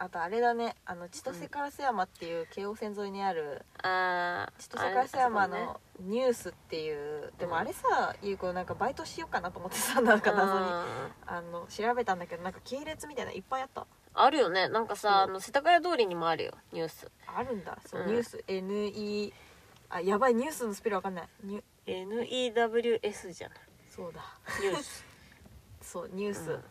[0.00, 0.76] あとあれだね。
[0.86, 3.64] あの千歳烏山っていう京王線沿いにある
[4.58, 10.66] 千歳烏山のニュースっていうでもあれさゆう子なんかバイトしようかなと思ってさなんか謎に。
[10.66, 10.86] あ
[11.26, 13.88] あの調べたんだけどなんか系列みたいなのいっぱいあった
[14.22, 14.68] あるよね。
[14.68, 17.10] なんかそうさあの世田谷通りにもあるよニュース。
[17.26, 17.78] あるんだ。
[17.86, 18.08] そう、うん。
[18.08, 19.32] ニュース NE
[19.90, 21.28] あやばいニュースのスペルわかんない。
[21.42, 23.58] ニュ NEWS じゃない。
[23.90, 24.22] そうだ。
[24.62, 25.04] ニュース。
[25.80, 26.64] そうニュース、うん。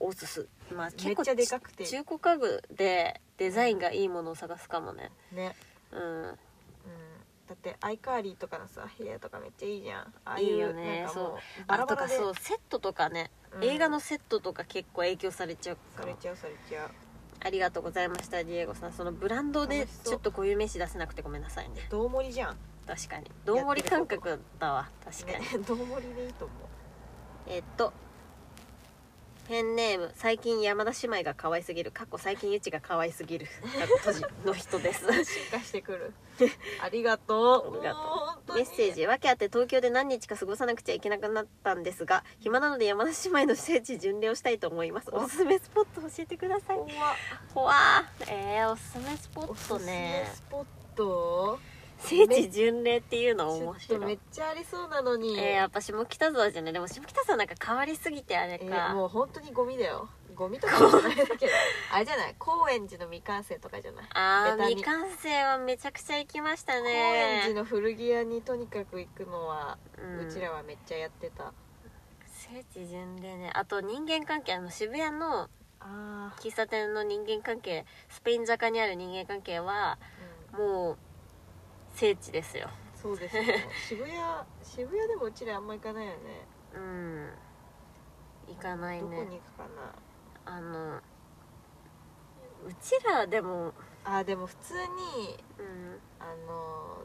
[0.00, 0.48] おすす。
[0.72, 1.86] まあめっちゃでかくて。
[1.86, 5.10] 中古家具でデザインがいいものを探すかもね。
[5.32, 5.54] ね。
[5.92, 6.38] うんうん
[7.48, 10.02] だって iCarly とかのさ部屋とかめっちゃいいじゃん。
[10.02, 11.02] ああいういいよね。
[11.02, 11.32] なんかもう
[11.66, 12.14] バラバラで。
[12.14, 13.64] あとかそうセットとかね、うん。
[13.64, 16.90] 映画のセットとか結構影響されちゃうかもされちゃうされちゃう。
[17.40, 18.92] ありがとうございましたディエゴさん。
[18.92, 20.04] そのブランドで楽しそう。
[20.12, 21.86] ちょっと固有名詞出せなくてごめんなさいね。
[21.88, 22.56] どう森じゃん。
[22.86, 23.30] 確かに。
[23.44, 24.88] どう森感覚だわ。
[25.04, 26.58] 確かに、ねどう森でいいと思う。
[27.46, 27.92] えっと
[29.48, 31.90] ペンネーム最近山田姉妹が可愛すぎる。
[31.90, 33.46] かっこ最近ゆちが可愛すぎる。
[33.46, 33.50] か
[33.86, 35.06] っこ閉じの人です。
[35.24, 36.12] 進化してくる。
[36.84, 37.76] ありがとう。
[37.78, 37.94] ありが
[38.46, 38.56] とう。
[38.56, 45.08] メッセージ訳あって東京で何日か過ごさなくちゃいけなくなったんですが暇なので山田姉妹の聖地巡礼をしたいと思います。
[45.12, 45.26] お。
[45.26, 46.78] すすめスポット教えてください。
[47.54, 51.58] ほわーえー、おすすめスポッおすすトねめスポット？
[51.98, 54.00] 聖地巡礼っていうの面白い。
[54.06, 55.38] めっちゃありそうなのに。
[55.38, 56.72] えー、やっぱ下北沢じゃない。
[56.72, 60.08] でも下北沢なんか変わりすぎてあれえか、ーもう本当にゴミだよ。
[60.34, 61.46] ゴミとかもじゃないだけ。
[61.46, 61.52] ど
[61.92, 62.36] あれじゃない？
[62.38, 64.06] 高円寺の未完成とかじゃない？
[64.14, 64.74] あーベタに。
[64.76, 71.52] 未完成はめちゃくちゃ行きました高円寺ねの古着屋にとにかく行くのは、ううんちらはめっちゃやってた。
[72.26, 73.50] 聖地巡礼ね。
[73.54, 75.48] あと人間関係あの渋谷の
[75.80, 80.98] あ喫茶店の人間関係スペイン坂にある人間関係はー、うん、もう
[81.98, 82.70] 聖地ですよ。
[82.94, 83.42] そうですよ。
[83.88, 84.14] 渋谷
[84.62, 86.46] 渋谷でもうちらあんま行かないよね。
[86.72, 87.32] うん。
[88.46, 89.16] 行かないね。
[89.16, 89.94] どこに行くかな。
[90.44, 91.00] あのう
[92.80, 93.74] ちらでも。
[94.04, 96.00] あでも普通にうん。
[96.20, 97.04] あの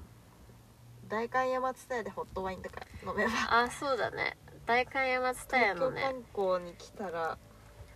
[1.08, 3.32] 代官山蔦屋でホットワインとか飲めば。
[3.50, 4.38] あそうだね。
[4.68, 6.02] 代官山蔦屋のね。
[6.04, 7.39] 観光に来たら。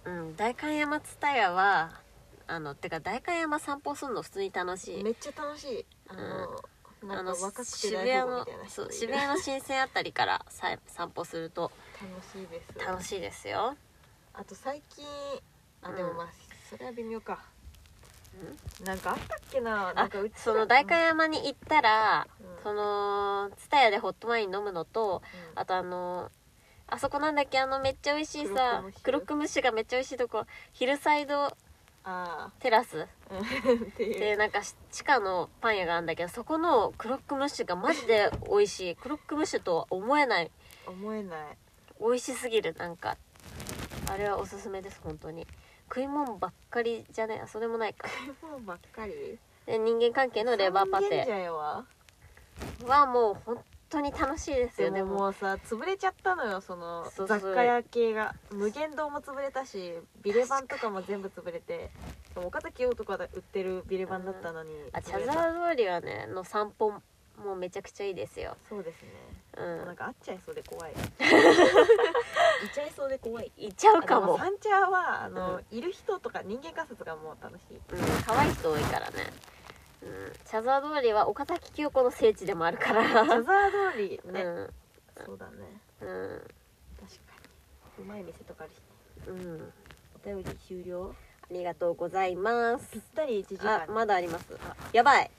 [0.04, 0.36] うん。
[0.36, 2.02] 代官山蔦屋は
[2.48, 5.04] あのてか代官山散歩するの普通に楽しい。
[5.04, 5.86] めっちゃ楽しい。
[6.08, 6.48] あの、あな
[7.06, 11.72] んの渋大谷のそう渋谷の新鮮あたりからさ散歩すると。
[12.02, 12.80] 楽しいです。
[12.86, 13.76] 楽しいですよ。
[14.34, 15.06] あと最近
[15.82, 15.96] あうん。
[15.96, 16.28] でもまあ、
[16.70, 17.40] それは微妙か。
[18.86, 19.94] なんかあったっけな？
[19.94, 22.64] なあんかうちらその代官山に行ったらうん。
[22.64, 25.24] その蔦屋でホットワイン飲むのと
[25.54, 25.60] うん。
[25.60, 26.32] あとあの
[26.88, 27.60] あそこなんだっけ？
[27.60, 31.52] あのめっちゃ美味しいさククロッロックムッシュがめっちゃ美味しいとこヒルサイド
[32.10, 33.06] あテラス？
[34.00, 38.96] でなんかし地下のパン屋があるんだけどそこのクロックムッシュがマジで美味しい。
[38.96, 40.50] クロックムッシュとは思えない。
[40.88, 41.58] 思えない。
[42.00, 42.74] 美味しすぎる。
[42.76, 43.18] なんか
[44.10, 45.46] あれはおすすめです本当に。
[45.90, 48.08] 食い物ばっかりじゃねあそれもないか。
[48.42, 49.38] もうばっかり？
[49.66, 51.28] で人間関係のレバーパテ。
[52.86, 55.28] はもう本当に楽しいですよでもも。
[55.30, 57.40] うさ潰れちゃったのよそのそうそう。
[57.40, 58.34] 雑貨屋系が。
[58.52, 61.90] 無限堂も潰れたしビレバンとかも全部潰れて
[62.36, 66.94] でも岡崎陽とかで売ってるビレバンだったのにあ茶潰れた沢通りはねの散歩
[67.44, 68.58] もめちゃくちゃいいですよ。
[68.68, 69.10] そうですね。
[69.58, 69.86] うん。
[69.86, 70.92] なんか会っちゃいそうで怖い。
[72.66, 73.52] いちゃいそうで怖い。
[73.58, 77.76] 行っちゃうかあでも三茶はあの、いる人とか人間観察がもう楽しい。
[77.76, 79.32] うん可愛い人多いからね
[80.02, 80.10] うん。
[80.46, 83.04] 茶沢通りは岡崎清子の聖地でもあるから。
[83.04, 84.74] 茶沢通りね、うん。
[85.26, 85.82] そうだね。
[86.02, 86.42] うん。
[87.00, 87.34] 確か
[87.98, 88.04] に。
[88.04, 88.82] うまい店とかあるし
[89.28, 89.74] うん。
[90.16, 91.16] お便り終了。
[91.50, 92.92] ありがとうございます。
[92.92, 93.84] ぴったり1時間。
[93.84, 94.46] あまだあります。
[94.94, 95.32] やばい。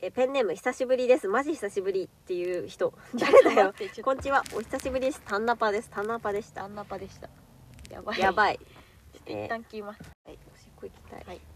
[0.00, 1.28] えペンネーム久しぶりです。
[1.28, 2.92] マジ久しぶりっていう人。
[3.14, 3.74] 誰だよ。
[4.02, 4.42] こんにちは。
[4.54, 5.22] お久しぶりです。
[5.24, 5.90] タンナパです。
[5.90, 6.62] タンナパでした。
[6.62, 7.28] ダンナパでした。
[7.90, 8.18] やばい。
[8.18, 8.60] やばい。
[9.26, 10.00] 一旦切ります。
[10.26, 10.38] はい。
[10.52, 11.53] おしっこ行きたい、はい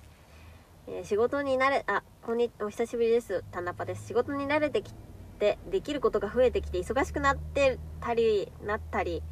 [0.91, 3.45] えー仕事に慣れあこんにお久しぶりです。
[3.53, 4.07] タナパです。
[4.07, 4.95] 仕事に慣れてき
[5.39, 9.22] てできることが増えてきて忙しくなってたりなったり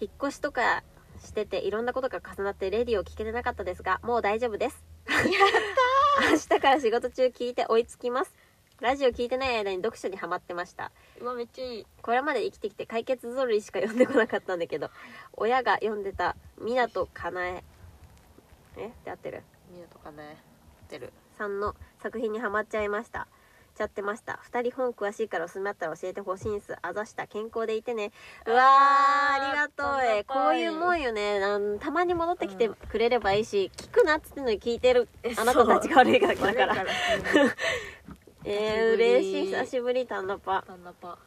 [0.00, 0.82] 引っ越しとか
[1.22, 4.82] してていろんなことが重なってレディを聞けてなかったですがもう大丈夫です。
[5.06, 5.20] やっ
[6.24, 8.34] た明日から仕事中聞いて追いつきます。
[8.80, 10.90] ラジオ聞いてない間に読書にハマってました。
[11.20, 11.86] うわめっちゃいい。
[12.00, 14.88] これまで生きてきて解決ぞろりしか読んでこなかったんだけど
[15.34, 17.62] 親が読んでた湊かなえ。
[18.78, 18.90] え？
[19.04, 19.42] で合ってる？
[19.70, 19.98] みなと
[20.98, 21.12] かね出る。
[21.38, 23.26] さんの作品にハマっちゃいました。
[23.76, 24.38] ちゃってました。
[24.52, 26.76] 2人本詳しいからおすすめあったら教えてほしいんす。
[26.80, 28.12] あざした健康でいてね。
[28.46, 30.22] うわーありがとうえ。
[30.24, 31.40] こういうもんよね。
[31.40, 36.34] なんたまに戻ってきてくれればいいし、聞くなっつってんのに聞いてるあなたたちが悪いから。
[36.34, 36.86] だから。
[38.46, 39.46] えー、嬉しい。
[39.46, 40.06] 久しぶり。
[40.06, 40.64] タンナパ。
[40.68, 41.18] ダンナパ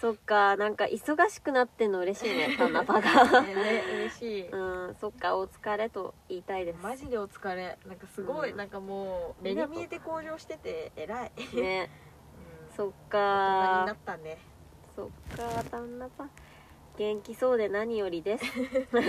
[0.00, 3.42] そっかなんか忙しくなってんの嬉しいねタンナパが。
[3.42, 4.48] ねね嬉しい。
[4.48, 6.78] うんそっかお疲れと言いたいです。
[6.80, 7.76] マジでお疲れ。
[7.84, 8.56] なんかすごい、うん。
[8.56, 11.90] なんかもう目に見えて向上してて偉い、ね。
[12.70, 12.76] うん。
[12.76, 14.38] そっ大人になかったね。
[14.94, 16.28] そっか旦那パ
[16.96, 18.44] 元気そうで何よりです。
[18.92, 19.00] 明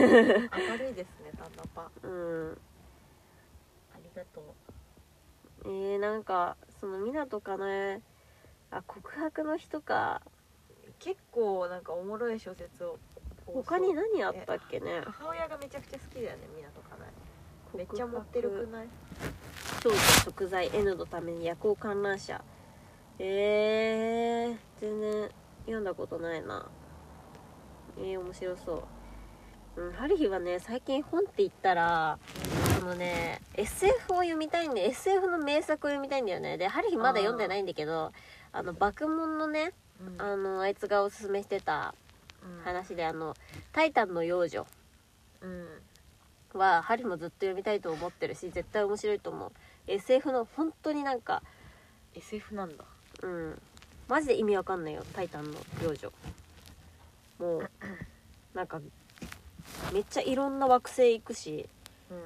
[0.77, 2.61] るいですねダンナパあうん。
[4.03, 4.43] りがとう。
[5.65, 8.01] えー、なんかその湊かなえ
[8.71, 10.21] あ告白の人か
[10.99, 12.97] 結構なんかおもろい小説を
[13.45, 15.01] 他に何あったっけね？
[15.05, 17.11] 母親がめちゃくちゃ好きだよねみなとかね
[17.75, 18.87] めっちゃ持ってるくない？
[19.83, 22.41] 少女食材 N のために夜行観覧車。
[23.21, 25.29] えー、全然
[25.65, 26.65] 読んだことないな。
[27.97, 28.83] えー、面白そ
[29.77, 29.81] う。
[29.81, 32.17] うんハリヒはね最近本って言ったら
[32.79, 36.57] そのね SF を読みたいんで SF の名作を読みたいんだよね。
[36.57, 38.11] でハリヒまだ読んでないんだけど
[38.51, 40.21] あの爆問のねうん。
[40.21, 41.93] あのあいつがおすすめしてた
[42.43, 42.63] うん。
[42.63, 43.35] 話であの
[43.73, 44.65] 「タイタンの幼女。
[45.41, 45.67] うん」
[46.53, 49.51] はハリもずっと読みたいと思ってるし絶対面白いと思う。
[49.87, 51.43] SF の本当になんか
[52.15, 52.83] SF なんだ。
[53.23, 53.61] うん。
[54.07, 56.11] マジで意味わかんないよ「タイタンの幼女」
[57.37, 57.69] もう
[58.55, 58.81] なんか
[59.93, 61.69] めっちゃいろんな惑星行くし。
[62.09, 62.23] うん。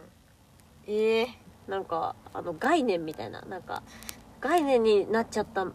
[0.88, 1.28] ええ
[1.68, 3.42] なんかあの概念みたいな。
[3.42, 3.84] なんか
[4.42, 5.66] 概念になっちゃった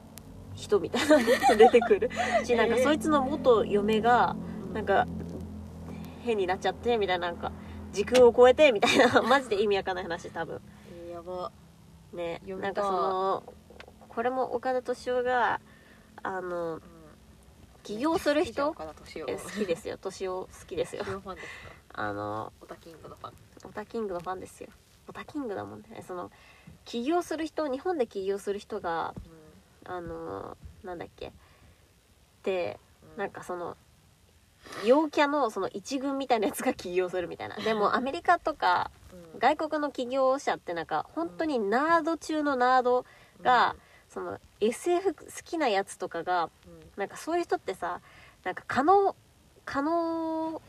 [0.58, 2.10] 人みたいなのが出てくる。
[2.44, 2.82] しなんかえー。
[2.82, 4.36] そいつの元嫁が
[4.74, 5.06] なんか
[6.22, 7.52] 変になっちゃってみたいななんか
[7.92, 10.60] 時空を超えてみたいな マジで意味わかんない話多分。
[10.92, 11.50] えーやば。
[12.12, 13.54] ねないんかその
[14.08, 15.60] これも岡田敏夫が
[16.22, 16.80] あの
[17.82, 18.84] 起業する人好
[19.56, 19.96] きですよ。
[19.96, 21.04] 敏夫好きですよ。
[21.94, 23.32] あのオタキングのファン。
[23.64, 24.68] オタキングのファンですよ。
[25.08, 26.02] オタキングだもんね。
[26.06, 26.30] その
[26.84, 29.14] 起業する人日本で起業する人が
[29.88, 31.32] あのなんだっけ？
[32.44, 32.78] で
[33.16, 33.76] なんかその
[34.84, 37.56] 陽キャのその一軍みたいなやつが起業するみたいな。
[37.56, 38.90] でもアメリカとか
[39.32, 39.38] うん。
[39.38, 43.06] 外国の起業者ってなんか本当にナード中のナード
[43.40, 43.76] が、
[44.08, 46.50] その SF 好きなやつとかがうん。
[46.96, 48.00] なんかそういう人ってさ
[48.44, 49.16] なんか可能
[49.64, 50.60] 可能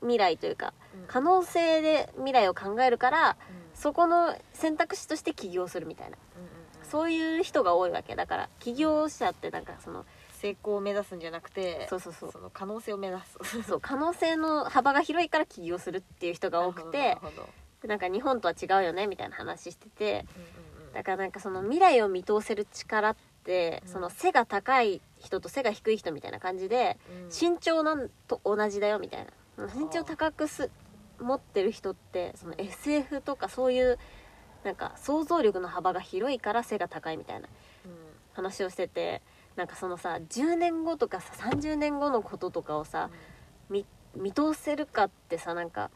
[0.00, 1.04] 未来というかうん。
[1.08, 3.36] 可能性で未来を考えるからうん。
[3.74, 6.16] そこの選択肢として起業するみたいな
[6.90, 10.04] そういう人が多いわけだから起業者ってなんかその
[10.40, 12.32] 成功を目指すんじゃなくてそうそうそう。
[12.32, 13.62] その可能性を目指す。
[13.62, 17.18] そう可能性の幅が広いから起業するっていう人が多くて
[17.86, 23.92] なんか日本とは違うよねみたいな話しててうんうんうんだからなんかその未来を見通せる力って、うん。
[23.92, 27.28] その背が高い人と背が低い人みたいな感じで、うん。
[27.28, 29.26] 身長なんと同じだよみたい
[29.56, 29.66] な。
[29.74, 30.70] 身長高くす
[31.20, 33.98] 持ってる人ってその SF とかそういう
[34.64, 37.48] なんか想像力の幅が広いから背が高いみたいな。
[37.84, 39.22] うん話をしてて
[39.56, 43.10] なんかそのさ10年後とかさ30年後のこととかをさ
[43.68, 43.84] 見
[44.14, 45.90] 見通せるかってさなんか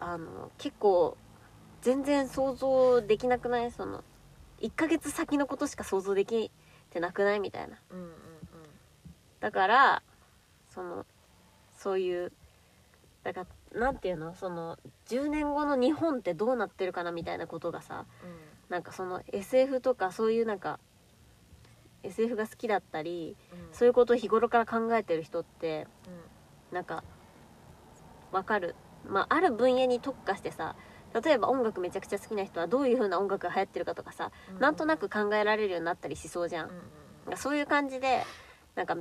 [0.00, 1.16] あの結構
[1.80, 3.70] 全然想像できなくない？
[3.70, 4.02] その
[4.60, 6.50] 1ヶ月先のことしか想像でき
[6.90, 7.76] てなくないみたいな。
[7.92, 8.12] うんうんうん。
[9.38, 10.02] だから
[10.74, 11.06] その
[11.78, 12.32] そういう
[13.22, 18.48] だからなんていうのその10年後の日本ってどうなってるかなみたいなことがさうん。
[18.68, 20.78] なんかその SF とかそういうなんか
[22.02, 23.74] SF が好きだったりうん。
[23.74, 25.86] そういうことを日頃から考えてる人って
[26.72, 27.02] うなんか
[28.32, 28.74] わかる。
[29.08, 30.76] まあある分野に特化してさ
[31.24, 34.58] 例えば音楽めちゃくちゃ好きな人はどういう風な音楽が流行ってるかとかさん。
[34.60, 36.68] なんとなく考えられるようになったりしそうじゃん。
[36.68, 36.72] うん
[37.36, 38.24] そういう感じで
[38.74, 38.96] なんか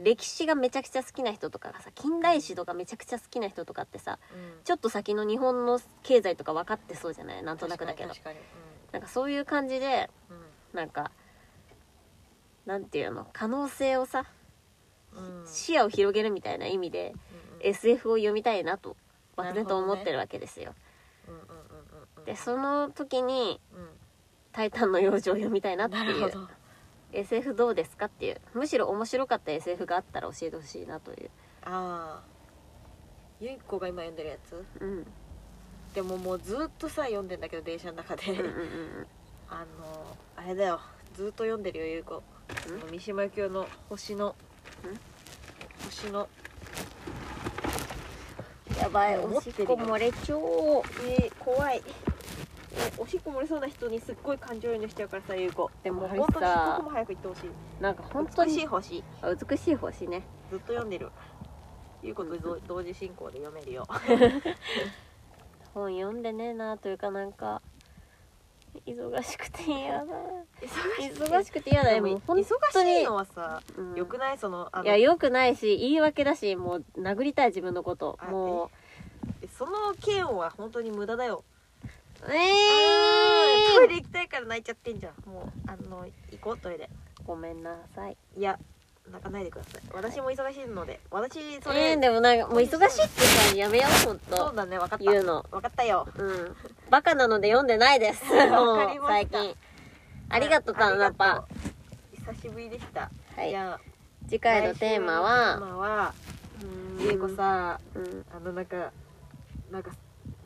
[0.00, 4.62] 歴史がめちゃくちゃ好きな人とかがさ近代史とかめちゃくちゃ好きな人とかってさうん。
[4.64, 7.42] ちょっと先の日本の経済とか分かってそうじゃない？
[7.42, 8.10] なんとなくだけど。
[8.10, 8.38] 確かに
[8.92, 10.36] なんかそういう感じでうん。
[10.36, 10.42] うん
[10.74, 11.10] なんか
[12.66, 13.26] なんていうの？
[13.32, 14.24] 可能性をさ
[15.14, 15.44] うん。
[15.46, 17.14] 視野を広げるみたいな意味で
[17.60, 18.96] うん SF を読みたいなと
[19.34, 20.74] 漠然と思ってるわけですよ、
[21.26, 21.56] うんうんうんうん
[22.18, 22.24] うん。
[22.24, 23.88] でその時にうん
[24.52, 26.30] 「タイタンの養生」を読みたいなっていう
[27.12, 28.40] SF どうですかっていう。
[28.54, 31.30] むしろ面白かった SF があったら教えてほしいなという。
[31.62, 32.22] ああ
[33.40, 34.64] ゆい子が今読んでるやつ？
[34.80, 35.06] うん。
[35.94, 38.32] でももうずっとさ読んでんだけど電車の中で。
[38.32, 39.06] うんうんうん
[39.50, 40.80] あのあれだよ。
[41.14, 42.22] ずっと読んでるよゆい子
[42.90, 44.36] 三島由紀夫の星の。
[45.84, 46.28] 星の。
[48.78, 50.38] やばいもうおし持っるよってこ漏れちゃう
[51.08, 51.82] えー、怖い。
[51.86, 52.17] え
[52.98, 55.70] おしっこ漏れそうな人にすっごい感情移入しちゃうからさゆい子。
[55.82, 57.82] でも本当に一さ刻も早く行ってほしい。
[57.82, 59.04] なんか本当美しいに星。
[59.22, 60.22] あ美しい星ね。
[60.50, 61.10] ずっと読んでる。
[62.02, 63.84] ゆい子とど同時進行で読めるよ。
[65.74, 67.60] 本読んでねえなというかなんか
[68.86, 70.14] 忙しくて嫌だ。
[70.60, 71.70] 忙しくて？
[71.70, 72.02] 嫌だよ。
[72.02, 73.94] もう本忙当にしいのはさうん。
[73.94, 74.38] よくない？
[74.38, 78.16] そのいやよくないし言い訳だしもう殴りたい自分のこと。
[78.20, 78.70] あも
[79.56, 79.72] その
[80.06, 81.44] 嫌悪は本当に無駄だよ
[82.26, 85.30] うえトイレ行きたいから泣いちゃってんじゃん。
[85.30, 86.88] もうあの行こうトイレ。
[87.24, 88.16] ごめんなさい。
[88.36, 88.58] いや
[89.10, 89.82] 泣かないでください。
[89.92, 95.04] 私も忙しいので私そえれ、ー、でもなんかもう忙しいってさやめようほんそうとだね分かった。
[95.04, 95.46] 言うの。
[95.50, 96.08] 分かったよ。
[96.16, 96.56] うん。
[96.90, 98.24] バカなので読んでないです。
[98.50, 99.54] もう最近。
[100.30, 101.44] ありがとうタンナパあ
[102.10, 102.34] りがとう。
[102.34, 103.50] 久しぶりでした、はい。
[103.50, 103.80] じゃあ
[104.26, 106.14] 次回のテーマ来週のテーはマは
[106.62, 107.04] うん。
[107.04, 108.26] ゆい子さうん。
[108.34, 108.92] あのなんか
[109.70, 109.90] なんか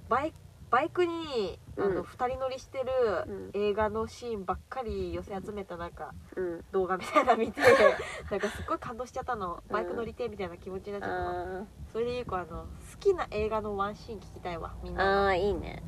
[0.09, 0.33] バイ
[0.71, 1.95] バイクにあうん。
[1.95, 2.85] の二人乗りしてる
[3.27, 3.51] うん。
[3.55, 6.65] 映画のシーンばっかり寄せ集めたなんかうん。
[6.73, 7.61] 動画みたいなの見て
[8.31, 9.63] なんかすっごい感動しちゃったの。
[9.71, 12.67] バイク乗りてえみたいな気持ちになっちゃったの、あそれでゆう子あの好
[13.01, 15.83] きな映画のワンシーン聞きたいわみんーなあーいいね。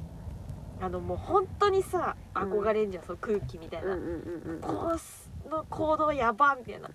[0.80, 3.94] あのもう本当にさうん憧れんじゃん、その空気みたいな、
[4.60, 4.98] こ
[5.48, 6.88] の行動やばみたいな。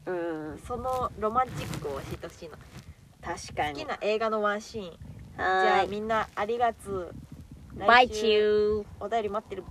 [0.67, 2.55] そのロマンチックを教えてほしいの。
[3.21, 3.73] 確かに。
[3.81, 4.97] 好きな映画のワンシーン。
[5.37, 7.15] じゃあみんなありがとう
[7.75, 9.63] バイチューお便り待ってる